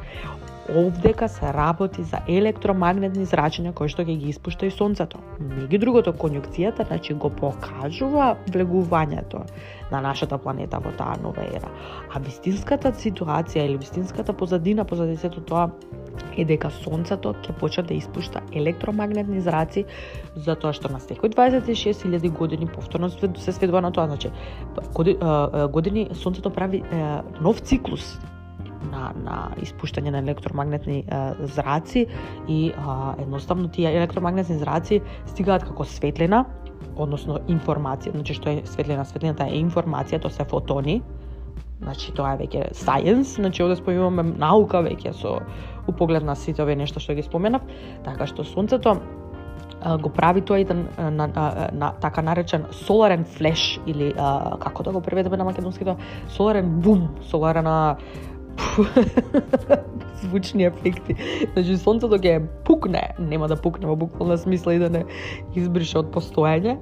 [0.76, 5.18] овдека се работи за електромагнетни зрачења кои што ќе ги испушта и сонцето.
[5.40, 9.44] Меѓу другото конјукцијата значи го покажува влегувањето
[9.90, 11.70] на нашата планета во таа нова ера.
[12.14, 15.70] А вистинската ситуација или вистинската позадина позади сето тоа
[16.40, 19.84] е дека сонцето ќе почне да испушта електромагнетни зраци
[20.36, 24.30] затоа што на секој 26.000 години повторно се сведува на тоа, значи
[25.70, 26.82] години сонцето прави
[27.40, 28.18] нов циклус
[28.88, 31.04] на, на испуштање на електромагнетни
[31.54, 32.06] зраци
[32.48, 36.44] и а, едноставно тие електромагнетни зраци стигаат како светлина,
[36.96, 41.00] односно информација, значи што е светлина, светлината е информација, тоа се фотони,
[41.80, 45.38] значи тоа е веќе science, значи овде спојуваме наука веќе со
[45.90, 47.62] у поглед на сите овие нешта што ги споменав,
[48.04, 49.00] така што сонцето
[49.80, 54.82] го прави тоа еден на, на, на, на така наречен соларен флеш или а, како
[54.82, 55.96] да го преведеме на македонски тоа
[56.28, 57.96] соларен бум, соларена
[60.22, 61.16] звучни ефекти.
[61.52, 65.04] Значи сонцето ќе пукне, нема да пукне во буквална смисла и да не
[65.56, 66.76] избрише од постоење.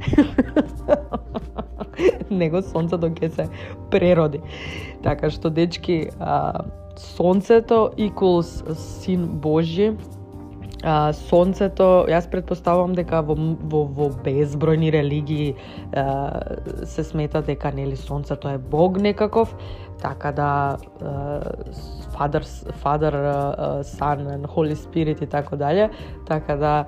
[2.43, 3.49] Него сонцето ќе се
[3.95, 4.43] прероди.
[5.07, 6.65] Така што дечки, а,
[6.99, 9.93] сонцето equals син Божи,
[10.83, 13.35] а, сонцето, јас предпоставувам дека во,
[13.71, 15.55] во, во безбројни религии
[15.95, 16.43] а,
[16.85, 19.55] се смета дека нели сонцето е бог некаков,
[20.03, 20.77] така да
[22.19, 22.43] Father,
[22.83, 23.15] Father,
[23.83, 25.91] Son and Holy Spirit и така дале,
[26.27, 26.85] така да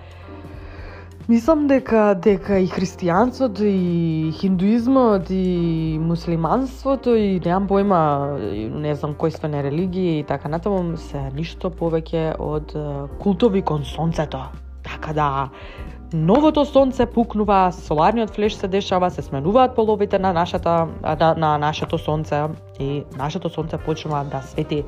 [1.30, 8.00] Мислам дека дека и христијанството и хиндуизмот и муслиманството и немам појма
[8.74, 12.74] не знам кои све религии и така натаму се ништо повеќе од
[13.22, 14.40] култови кон сонцето.
[14.82, 15.28] Така да
[16.12, 21.98] новото сонце пукнува, соларниот флеш се дешава, се сменуваат половите на нашата на, на нашето
[21.98, 22.42] сонце
[22.80, 24.84] и нашето сонце почнува да свети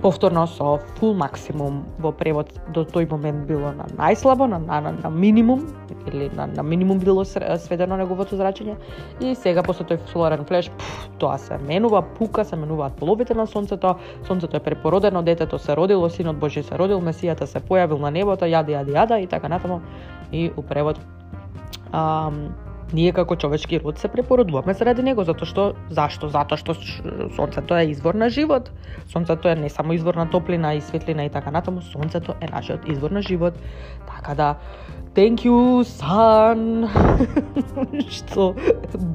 [0.00, 5.10] повторно со фул максимум во превод до тој момент било на најслабо, на, на, на
[5.10, 5.66] минимум
[6.06, 8.76] или на, на минимум било сведено неговото зрачење
[9.20, 13.46] и сега после тој соларен флеш пф, тоа се менува, пука, се менуваат половите на
[13.46, 13.94] сонцето,
[14.26, 18.44] сонцето е препородено, детето се родило, синот Божи се родил, месијата се појавил на небото,
[18.44, 19.80] јади, јади, јада и така натаму.
[20.32, 20.98] И у превод
[21.92, 22.54] ам,
[22.94, 26.30] ние како човечки род се препородуваме заради него, затоа што зашто?
[26.30, 26.76] Затоа што
[27.36, 28.70] сонцето е извор на живот.
[29.10, 32.88] Сонцето е не само извор на топлина и светлина и така натаму, сонцето е нашиот
[32.88, 33.54] извор на живот.
[34.06, 34.54] Така да
[35.14, 36.90] thank you sun
[38.10, 38.54] што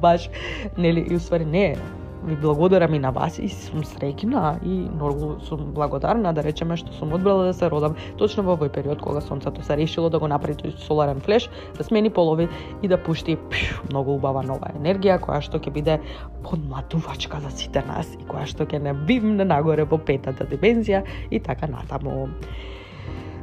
[0.00, 0.30] баш
[0.78, 1.76] нели и усвари не
[2.24, 6.92] ви благодарам и на вас и сум среќна и многу сум благодарна да речеме што
[6.92, 10.28] сум одбрала да се родам точно во овој период кога сонцето се решило да го
[10.28, 11.48] направи тој соларен флеш,
[11.78, 12.48] да смени полови
[12.82, 16.00] и да пушти пшу, многу убава нова енергија која што ќе биде
[16.44, 21.40] подматувачка за сите нас и која што ќе не бивне нагоре во петата димензија и
[21.40, 22.28] така натаму.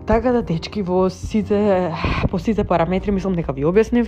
[0.07, 1.91] Така да дечки во сите
[2.29, 4.07] по сите параметри мислам дека ви објаснив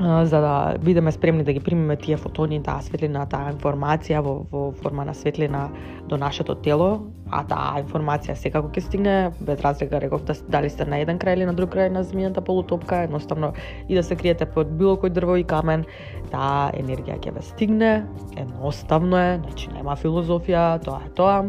[0.00, 4.62] за да бидеме спремни да ги примиме тие фотони, таа светлина, таа информација во, во
[4.82, 5.68] форма на светлина
[6.08, 10.84] до нашето тело, а таа информација секако ќе стигне, без разлика реков да дали сте
[10.84, 13.52] на еден крај или на друг крај на змијата полутопка, едноставно
[13.88, 15.86] и да се криете под било кој дрво и камен,
[16.34, 17.92] таа енергија ќе ве стигне,
[18.36, 21.44] едноставно е, значи нема филозофија, тоа е тоа,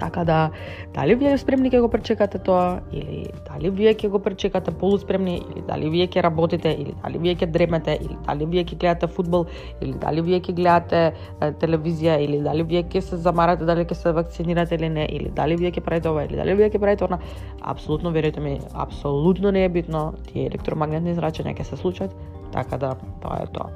[0.00, 0.50] Така да,
[0.94, 5.60] дали вие спремни ќе го пречекате тоа, или дали вие ќе го пречекате полуспремни, или
[5.68, 9.44] дали вие ќе работите, или дали вие ќе дремете, или дали вие ќе гледате футбол?
[9.80, 11.12] или дали вие ќе гледате
[11.60, 15.56] телевизија, или дали вие ќе се замарате, дали ќе се вакцинирате или не, или дали
[15.56, 17.18] вие ќе правите ова, или дали вие ќе правите она,
[17.60, 22.16] апсолутно верете ми, апсолутно не е битно, тие електромагнетни зрачења ќе се случат,
[22.52, 23.68] така да тоа е тоа.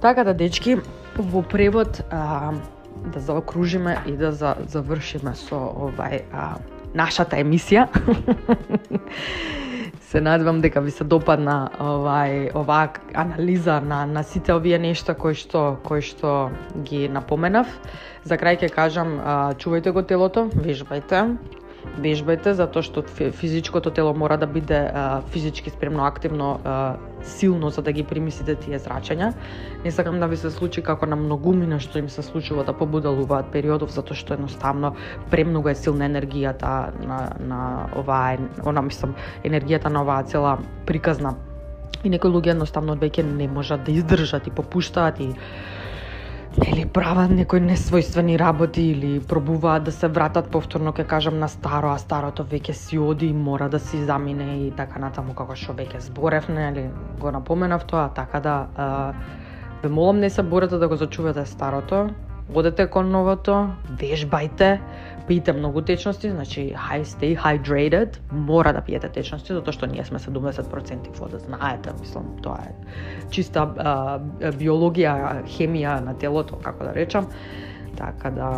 [0.00, 0.76] Така да, дечки,
[1.16, 2.52] во превод, а,
[3.12, 5.56] да заокружиме и да за, завршиме со
[5.88, 6.54] овај а,
[6.94, 7.88] нашата емисија.
[10.10, 15.34] се надевам дека ви се допадна овај оваа анализа на на сите овие нешта кои
[15.34, 16.50] што кои што
[16.82, 17.66] ги напоменав.
[18.24, 21.36] За крај ќе кажам, а, чувајте го телото, вежбајте,
[22.00, 27.82] вежбајте затоа што физичкото тело мора да биде а, физички спремно активно а, силно за
[27.82, 29.32] да ги примисите тие зрачења.
[29.84, 33.52] Не сакам да ви се случи како на многумина што им се случува да побудалуваат
[33.52, 34.94] периодов затоа што едноставно
[35.30, 37.60] премногу е силна енергијата на на
[37.96, 39.14] оваа она мислам
[39.44, 41.34] енергијата на оваа цела приказна
[42.04, 45.34] и некои луѓе едноставно веќе не можат да издржат и попуштаат и
[46.58, 51.92] нели прават некои несвојствени работи или пробуваат да се вратат повторно ке кажам на старо,
[51.94, 55.72] а старото веќе си оди и мора да си замине и така натаму како што
[55.72, 56.90] веќе зборев, нели
[57.20, 59.12] го напоменав тоа, така да а,
[59.82, 62.10] ве молам не се борете да го зачувате старото,
[62.54, 63.70] одете кон новото,
[64.00, 64.78] вежбајте,
[65.28, 70.18] пиете многу течности, значи high, stay hydrated, мора да пиете течности, затоа што ние сме
[70.18, 72.74] 70% вода, знаете, мислам, тоа е
[73.30, 73.94] чиста а,
[74.58, 77.30] биологија, хемија на телото, како да речам.
[77.96, 78.50] Така да,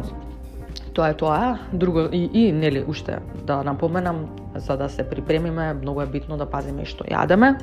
[0.95, 1.59] тоа е тоа.
[1.73, 6.47] Друго и, и нели уште да напоменам за да се припремиме, многу е битно да
[6.47, 7.57] пазиме што јадеме.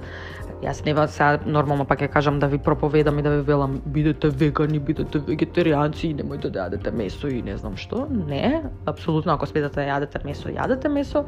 [0.59, 4.29] Јас не сега нормално пак ќе кажам да ви проповедам и да ви велам бидете
[4.29, 8.07] вегани, бидете вегетаријанци и немојте да јадете месо и не знам што.
[8.09, 11.25] Не, апсолутно ако сметате да јадете месо, јадете месо.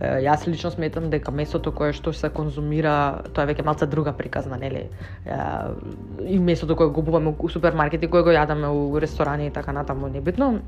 [0.00, 4.56] Јас лично сметам дека месото кое што се конзумира, тоа е веќе малца друга приказна,
[4.58, 4.88] нели?
[6.26, 10.08] И месото кое го купуваме у супермаркети, кое го јадаме у ресторани и така натаму,
[10.08, 10.60] небитно,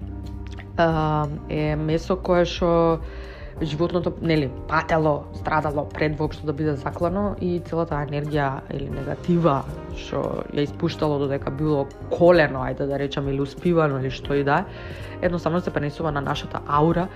[1.48, 3.00] е месо кое што
[3.62, 9.62] животното, нели, патело, страдало пред воопшто да биде заклано и целата енергија или негатива
[9.96, 14.64] што ја испуштало додека било колено, ајде да речам, или успивано или што и да,
[15.22, 17.08] едноставно се пренесува на нашата аура.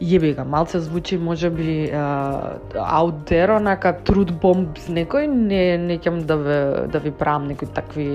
[0.00, 6.36] Јеби га, малце звучи може би out there, труд бомб некој, не не ќам да
[6.36, 8.08] ве да ви правам некои такви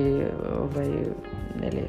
[0.66, 1.14] овај
[1.62, 1.88] нели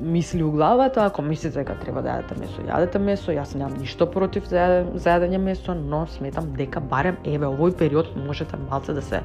[0.00, 4.06] мисли у главата, ако мислите дека треба да јадете месо, јадете месо, јас немам ништо
[4.06, 9.02] против за, за јадење месо, но сметам дека барем еве овој период можете малце да
[9.02, 9.22] се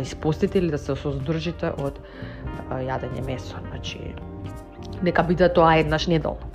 [0.00, 2.00] испостите или да се создржите од
[2.70, 3.62] јадење месо.
[3.70, 4.14] Значи,
[5.02, 6.50] нека биде тоа еднаш неделно.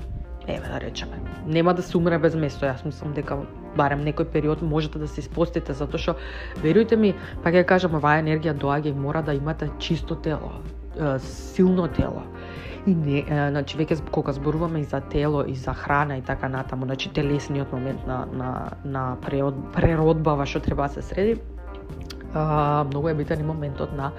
[0.48, 1.22] Еве да речеме.
[1.48, 2.66] Нема да се умре без месо.
[2.66, 3.40] Јас мислам дека
[3.76, 6.18] барем некој период можете да се испостите затоа што
[6.64, 10.60] верујте ми, па ќе кажам оваа енергија доаѓа и мора да имате чисто тело,
[11.20, 12.24] силно тело
[12.86, 16.86] и не, значи веќе кога зборуваме и за тело и за храна и така натаму,
[16.86, 21.42] значи телесниот момент на на на преод, преродбава што треба да се среди,
[22.34, 24.12] а, многу е битен и моментот на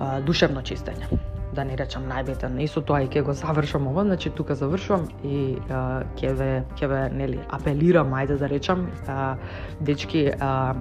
[0.00, 1.18] а, душевно чистење.
[1.52, 5.08] да не речам најбитен, и со тоа и ќе го завршам ова, значи тука завршувам
[5.24, 9.36] и а, ќе ве ќе ве нели апелирам ајде да речам, а,
[9.80, 10.74] дечки а,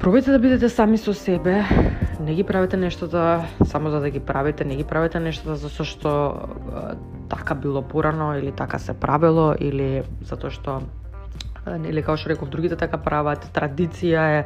[0.00, 1.62] Пробајте да бидете сами со себе,
[2.20, 6.10] не ги правите нештата само за да ги правите, не ги правите нештата за што
[7.30, 10.82] така било порано или така се правело или затоа што
[11.66, 14.44] нели како што реков другите така прават, традиција е,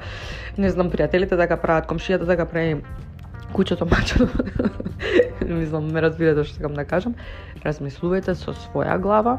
[0.58, 2.82] не знам пријателите така прават, комшијата така прави,
[3.52, 4.28] кучето, мачето.
[5.42, 7.16] Мислам, ме разбирате што сакам да кажам.
[7.64, 9.38] Размислувајте со своја глава,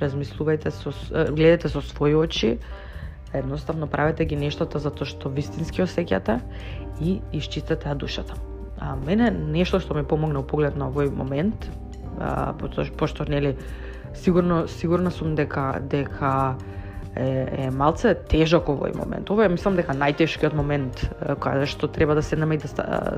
[0.00, 0.90] размислувајте со
[1.30, 2.58] гледате со своји очи,
[3.32, 6.40] Едноставно правете ги нештата затоа што вистински осеќате
[7.00, 8.36] и исчистете ја душата.
[8.78, 11.70] А мене нешто што ми помогна у поглед на овој момент,
[12.20, 12.52] а,
[12.98, 13.56] пошто нели
[14.14, 16.56] сигурно сигурна сум дека дека
[17.16, 19.30] е, е малце тежок овој момент.
[19.30, 21.04] Ова е мислам дека најтешкиот момент
[21.40, 22.68] каде што треба да седнеме и да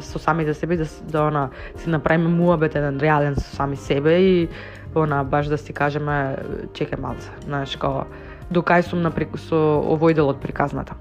[0.01, 4.49] со самите себе да да она си направиме муабет еден реален со сами себе и
[4.95, 6.37] она баш да си кажеме
[6.75, 8.07] чекај малце, знаеш, како
[8.51, 9.13] до кај сум на,
[9.49, 10.97] со овој дел од приказната.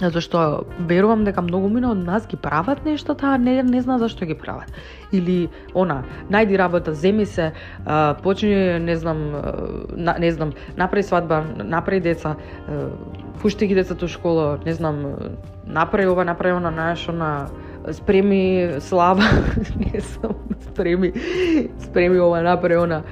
[0.00, 0.38] Затоа што
[0.88, 4.34] верувам дека многу мина од нас ги прават нештата, а не, не знаа зашто ги
[4.34, 4.72] прават.
[5.12, 7.52] Или, она, најди работа, земи се,
[8.22, 9.20] почни, не знам,
[9.92, 12.36] на, не знам, направи свадба, направи деца,
[13.42, 15.04] пушти ги децата у школа, не знам,
[15.66, 17.48] направи ова, направи она, знаеш, она,
[17.92, 19.22] спреми слава,
[19.76, 21.12] не знам, спреми,
[21.80, 23.02] спреми ова, направи она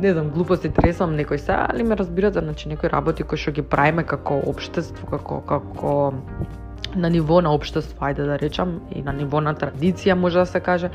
[0.00, 3.62] не знам, глупости тресам некој се, али ме разбирате, значи некои работи кои што ги
[3.62, 5.92] правиме како општество, како како
[6.96, 10.60] на ниво на општество, ајде да речам, и на ниво на традиција може да се
[10.60, 10.90] каже,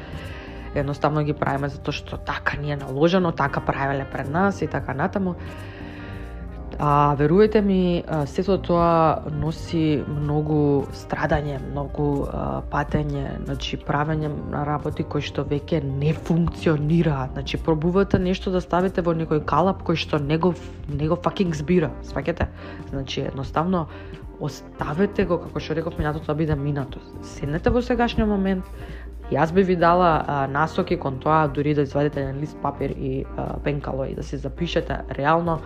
[0.75, 4.93] едноставно ги правиме затоа што така ни е наложено, така правеле пред нас и така
[4.93, 5.35] натаму.
[6.79, 15.05] А верувајте ми, сето тоа носи многу страдање, многу а, патење, значи правење на работи
[15.07, 17.31] кои што веќе не функционираат.
[17.37, 20.51] Значи пробувате нешто да ставите во некој калап кој што не го
[20.91, 22.49] не го факинг збира, сваќате?
[22.91, 23.87] Значи едноставно
[24.43, 26.99] оставете го како што реков минатото да биде минато.
[27.23, 28.67] Седнете во сегашниот момент,
[29.33, 33.25] Јас би ви дала а, насоки кон тоа, дури да извадите еден лист папир и
[33.37, 35.59] а, пенкало и да се запишете реално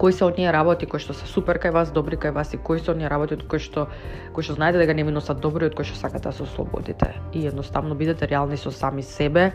[0.00, 2.58] кои се од оние работи кои што се супер кај вас, добри кај вас и
[2.58, 3.86] кои се оние работи од кои што
[4.32, 6.42] кои што знаете дека не ви носат добро и од кои што сакате да се
[6.48, 7.12] ослободите.
[7.36, 9.52] И едноставно бидете реални со сами себе.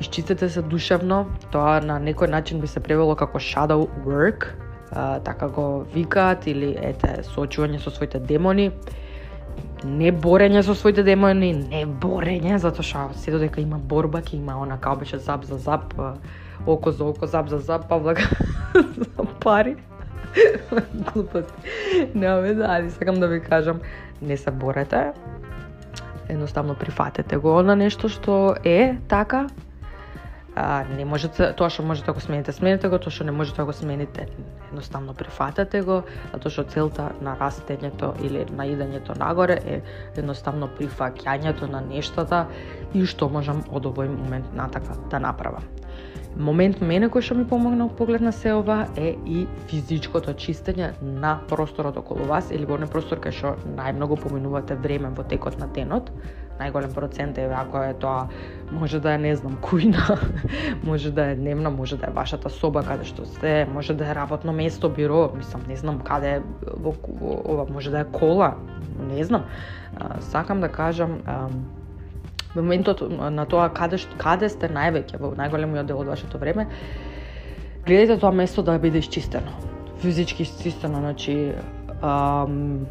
[0.00, 4.48] Исчистете се душевно, тоа на некој начин би се превело како shadow work,
[4.90, 8.72] а, така го викаат или ете соочување со своите демони
[9.84, 14.56] не борење со своите демони, не борење, затоа што се додека има борба, ќе има
[14.62, 15.92] она као беше зап за зап,
[16.66, 18.18] око за око, зап за зап, павлак
[18.96, 19.76] за пари.
[21.14, 21.54] Глупост.
[22.14, 23.80] Не, да, али сакам да ви кажам,
[24.22, 25.12] не се борете.
[26.28, 29.46] Едноставно прифатете го на нешто што е така,
[30.56, 33.60] а, не можете, тоа што можете да го смените, смените го, тоа што не можете
[33.60, 34.26] да го смените,
[34.72, 36.02] едноставно прифатете го,
[36.32, 39.80] затоа што целта на растењето или на идењето нагоре е
[40.16, 42.46] едноставно прифаќањето на нештата
[42.94, 45.68] и што можам од овој момент натака да направам
[46.36, 51.38] момент мене кој што ми помогна поглед на се ова е и физичкото чистење на
[51.48, 56.10] просторот околу вас или во простор кај што најмногу поминувате време во текот на денот.
[56.58, 58.28] Најголем процент е ако е тоа
[58.70, 60.18] може да е не знам кујна,
[60.88, 64.14] може да е дневна, може да е вашата соба каде што сте, може да е
[64.14, 68.54] работно место, биро, мислам не знам каде во, во, ова може да е кола,
[69.10, 69.44] не знам.
[69.96, 71.48] А, сакам да кажам а,
[72.54, 76.66] моментот на тоа каде каде сте највеќе во најголемиот дел од вашето време,
[77.86, 79.52] гледајте тоа место да биде исчистено.
[80.02, 81.52] Физички исчистено, значи
[82.02, 82.86] ам,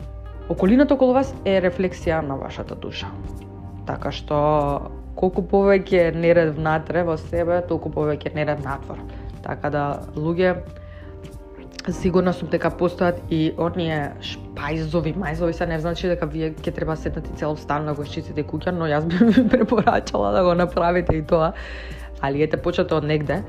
[0.49, 3.07] околината околу вас е рефлексија на вашата душа.
[3.87, 8.99] Така што колку повеќе неред внатре во себе, толку повеќе неред надвор.
[9.43, 9.83] Така да
[10.15, 10.55] луѓе
[11.91, 16.95] Сигурна сум дека постојат и оние шпајзови, мајзови, се не значи дека вие ќе треба
[16.95, 21.17] седнати цел стан да го шчистите куќа, но јас би ви препорачала да го направите
[21.17, 21.51] и тоа.
[22.23, 23.41] Али ете почнете од негде.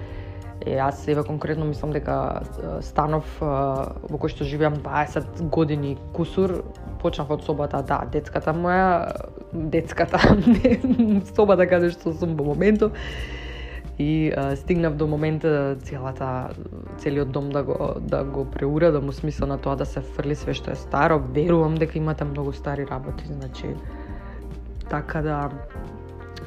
[0.66, 2.43] Е, јас еве конкретно мислам дека
[2.82, 6.64] станов во кој што живеам 20 години кусур,
[6.99, 9.14] почнав од собата, да, детската моја,
[9.53, 10.18] детската,
[11.37, 12.99] собата каде што сум во моментов,
[13.99, 16.49] и а, стигнав до момента целата
[16.99, 20.55] целиот дом да го да го преуредам во смисла на тоа да се фрли све
[20.55, 21.22] што е старо.
[21.34, 23.70] Верувам дека имате многу стари работи, значи
[24.90, 25.51] така да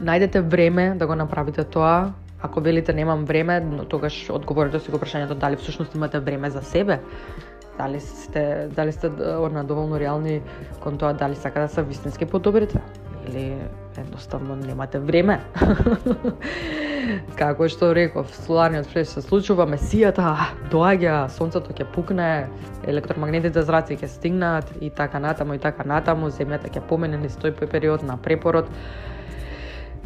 [0.04, 2.14] најдете време да го направите тоа.
[2.41, 6.50] Ако велите немам време, но тогаш одговорите да си го прашањето дали всушност имате време
[6.50, 7.00] за себе.
[7.78, 9.10] Дали сте дали сте
[9.52, 10.41] на доволно реални
[10.84, 12.80] кон тоа дали сакате да се вистински подобрите
[13.28, 13.56] или
[13.98, 15.41] едноставно немате време.
[17.38, 20.34] Како што реков, соларниот флеш се случува, месијата
[20.72, 22.47] доаѓа, сонцето ќе пукне,
[22.88, 27.55] електромагнетите зраци ќе стигнат и така натаму и така натаму, земјата ќе помене низ тој
[27.72, 28.72] период на препород.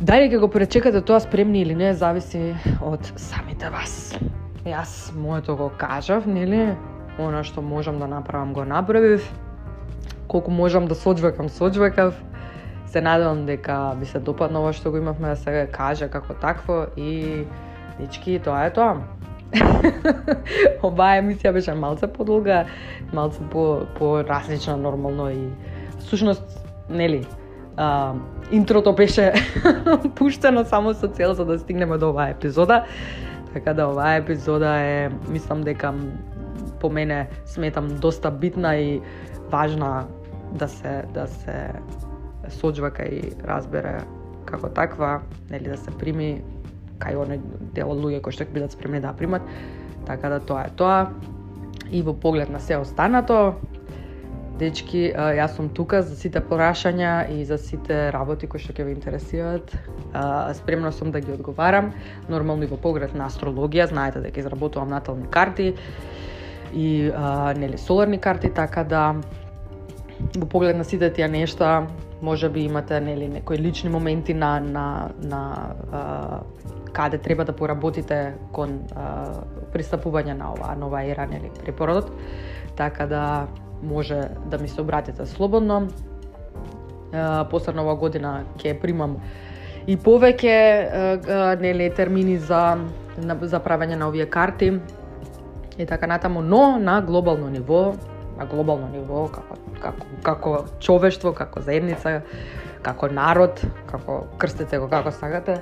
[0.01, 4.15] Дали ќе го пречекате тоа спремни или не, зависи од самите вас.
[4.65, 6.75] Јас моето го кажав, нели?
[7.19, 9.25] Она што можам да направам го направив.
[10.27, 12.15] Колку можам да соджвекам, соджвекав
[12.91, 16.85] се надевам дека ви се допадна ова што го имавме да се каже како такво
[16.97, 17.43] и
[17.99, 18.99] дечки, тоа е тоа.
[20.87, 22.65] Оваа емисија беше малце подолга,
[23.13, 25.47] малце по, по различна нормално и
[25.99, 27.23] сушност, нели,
[27.77, 28.13] а,
[28.51, 29.33] интрото беше
[30.15, 32.83] пуштено само со цел за да стигнеме до оваа епизода.
[33.53, 35.93] Така да оваа епизода е, мислам дека
[36.79, 39.01] по мене сметам доста битна и
[39.51, 40.07] важна
[40.51, 41.71] да се да се
[42.51, 43.99] соџвака и разбере
[44.45, 46.41] како таква, нели да се прими
[47.01, 47.39] кај оне
[47.73, 49.41] дел од луѓе кои што ќе бидат спремни да примат.
[50.05, 51.11] Така да тоа е тоа.
[51.91, 53.55] И во поглед на се останато,
[54.61, 58.93] дечки, јас сум тука за сите порашања и за сите работи кои што ќе ви
[58.95, 59.73] интересираат.
[60.61, 61.91] Спремна сум да ги одговарам.
[62.29, 65.73] Нормално и во поглед на астрологија, знаете дека изработувам натални карти
[66.73, 67.11] и
[67.57, 69.15] нели соларни карти, така да
[70.37, 71.87] во поглед на сите тие нешта
[72.21, 76.39] може би имате нели некои лични моменти на на на а,
[76.93, 79.25] каде треба да поработите кон а,
[79.73, 82.11] пристапување на оваа нова ера нели препородот.
[82.75, 83.47] Така да
[83.83, 85.87] може да ми се обратите слободно.
[87.13, 89.17] А, после нова година ќе примам
[89.87, 92.77] и повеќе нели термини за
[93.41, 94.79] за правење на овие карти.
[95.77, 97.93] И така натаму, но на глобално ниво
[98.41, 102.21] на глобално ниво, како, како, како човештво, како заедница,
[102.81, 103.61] како народ,
[103.91, 105.61] како крстете го како сагате,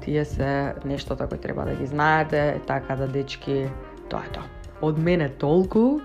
[0.00, 3.66] тие се нештото кои треба да ги знаете, така да дечки,
[4.08, 4.48] тоа е тоа.
[4.84, 6.00] Од мене толку,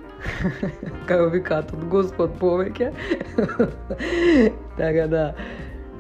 [1.10, 2.92] како викаат од Господ повеќе.
[4.80, 5.26] така да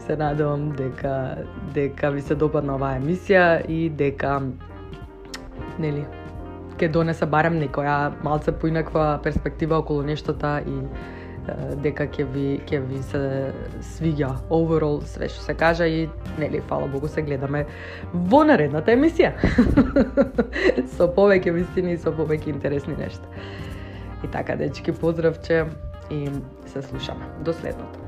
[0.02, 1.46] се надевам дека
[1.76, 4.40] дека ви се допадна оваа емисија и дека
[5.80, 6.06] нели
[6.82, 10.78] ќе донесе барем некоја малце поинаква перспектива околу нештата и
[11.82, 13.22] дека ќе ви ќе ви се
[13.94, 16.04] свиѓа overall све што се кажа и
[16.40, 17.66] нели фала богу се гледаме
[18.14, 19.34] во наредната емисија
[20.96, 23.26] со повеќе вистини и со повеќе интересни нешта.
[24.22, 25.66] И така дечки поздравче
[26.12, 26.30] и
[26.66, 27.26] се слушаме.
[27.42, 28.01] До следното.